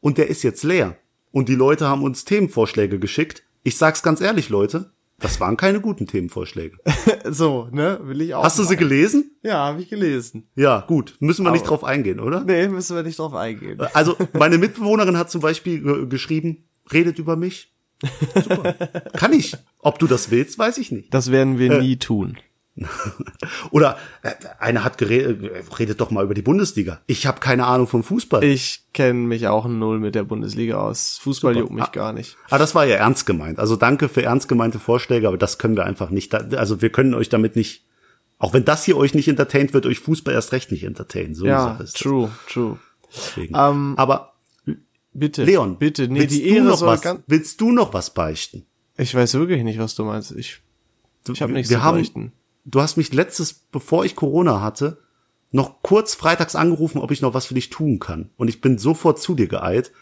[0.00, 0.96] Und der ist jetzt leer.
[1.30, 3.44] Und die Leute haben uns Themenvorschläge geschickt.
[3.62, 4.92] Ich sag's ganz ehrlich, Leute.
[5.20, 6.76] Das waren keine guten Themenvorschläge.
[7.30, 8.44] So, ne, will ich auch.
[8.44, 9.30] Hast du sie gelesen?
[9.42, 10.46] Ja, habe ich gelesen.
[10.56, 11.16] Ja, gut.
[11.20, 12.44] Müssen wir nicht Aber- drauf eingehen, oder?
[12.44, 13.80] Nee, müssen wir nicht drauf eingehen.
[13.94, 17.73] Also, meine Mitbewohnerin hat zum Beispiel ge- geschrieben, redet über mich.
[18.34, 18.72] Super.
[19.14, 19.56] Kann ich.
[19.80, 21.12] Ob du das willst, weiß ich nicht.
[21.14, 22.36] Das werden wir nie tun.
[23.70, 27.00] Oder äh, einer hat geredet, redet doch mal über die Bundesliga.
[27.06, 28.42] Ich habe keine Ahnung vom Fußball.
[28.42, 31.18] Ich kenne mich auch null mit der Bundesliga aus.
[31.22, 31.60] Fußball Super.
[31.62, 31.90] juckt mich Ah.
[31.92, 32.36] gar nicht.
[32.48, 33.58] Aber das war ja ernst gemeint.
[33.60, 36.34] Also danke für ernst gemeinte Vorschläge, aber das können wir einfach nicht.
[36.54, 37.84] Also wir können euch damit nicht,
[38.38, 41.34] auch wenn das hier euch nicht entertaint, wird euch Fußball erst recht nicht entertainen.
[41.36, 41.92] So Ja, ist das.
[41.92, 42.78] true, true.
[43.16, 43.54] Deswegen.
[43.56, 44.33] Ähm, aber
[45.14, 45.44] Bitte.
[45.44, 48.12] Leon, bitte, nee, willst die du Ehre noch soll was, ganz, willst du noch was
[48.12, 48.66] beichten?
[48.96, 50.32] Ich weiß wirklich nicht, was du meinst.
[50.32, 50.60] Ich,
[51.28, 52.32] ich habe nichts wir zu haben, beichten.
[52.64, 54.98] Du hast mich letztes, bevor ich Corona hatte,
[55.52, 58.30] noch kurz freitags angerufen, ob ich noch was für dich tun kann.
[58.36, 59.92] Und ich bin sofort zu dir geeilt.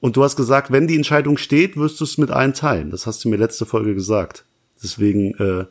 [0.00, 2.90] Und du hast gesagt, wenn die Entscheidung steht, wirst du es mit allen teilen.
[2.90, 4.44] Das hast du mir letzte Folge gesagt.
[4.82, 5.66] Deswegen, äh,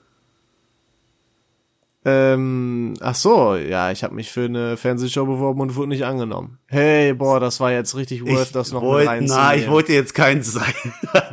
[2.04, 6.58] Ähm, ach so, ja, ich habe mich für eine Fernsehshow beworben und wurde nicht angenommen.
[6.66, 9.46] Hey, boah, das war jetzt richtig worth, ich das noch mit wollte, reinzunehmen.
[9.48, 10.74] na, ich wollte jetzt kein sein.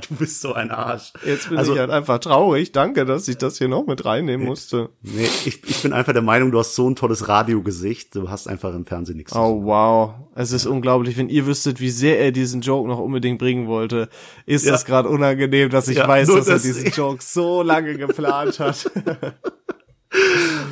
[0.09, 1.13] du bist so ein Arsch.
[1.25, 2.73] Jetzt bin also, ich halt einfach traurig.
[2.73, 4.91] Danke, dass ich das hier noch mit reinnehmen musste.
[5.01, 8.15] nee, ich, ich bin einfach der Meinung, du hast so ein tolles Radiogesicht.
[8.15, 9.35] Du hast einfach im Fernsehen nichts.
[9.35, 11.17] Oh wow, es ist unglaublich.
[11.17, 14.11] Wenn ihr wüsstet, wie sehr er diesen Joke noch unbedingt bringen wollte,
[14.45, 14.73] ist Ja.
[14.73, 18.61] das gerade unangenehm, dass ich Ja, weiß, dass er das- diesen Joke so lange geplant
[18.61, 18.91] hat.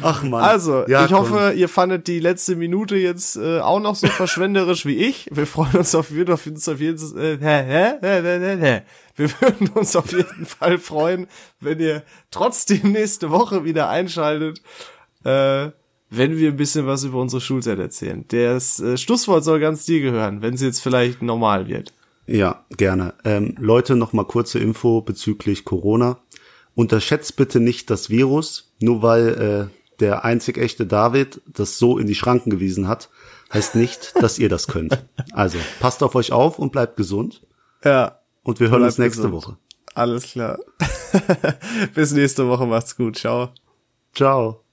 [0.02, 0.42] Ach man.
[0.42, 1.18] Also, Ja, ich komm.
[1.30, 5.28] hoffe, ihr fandet die letzte Minute jetzt äh, auch noch so verschwenderisch wie ich.
[5.30, 6.32] Wir freuen uns auf jeden,
[6.80, 6.98] jeden,
[8.62, 8.82] äh.
[9.16, 11.26] Wir würden uns auf jeden Fall freuen,
[11.60, 14.60] wenn ihr trotzdem nächste Woche wieder einschaltet,
[15.24, 15.70] äh,
[16.10, 18.24] wenn wir ein bisschen was über unsere Schulzeit erzählen.
[18.28, 21.92] Das äh, Schlusswort soll ganz dir gehören, wenn es jetzt vielleicht normal wird.
[22.26, 23.14] Ja, gerne.
[23.24, 26.18] Ähm, Leute, noch mal kurze Info bezüglich Corona.
[26.76, 32.06] Unterschätzt bitte nicht das Virus, nur weil äh, der einzig echte David das so in
[32.06, 33.08] die Schranken gewiesen hat,
[33.52, 35.02] heißt nicht, dass ihr das könnt.
[35.32, 37.42] Also passt auf euch auf und bleibt gesund.
[37.82, 38.20] Ja.
[38.42, 39.34] Und wir hören uns nächste gesund.
[39.34, 39.56] Woche.
[39.94, 40.58] Alles klar.
[41.94, 43.16] Bis nächste Woche, macht's gut.
[43.16, 43.48] Ciao.
[44.14, 44.65] Ciao.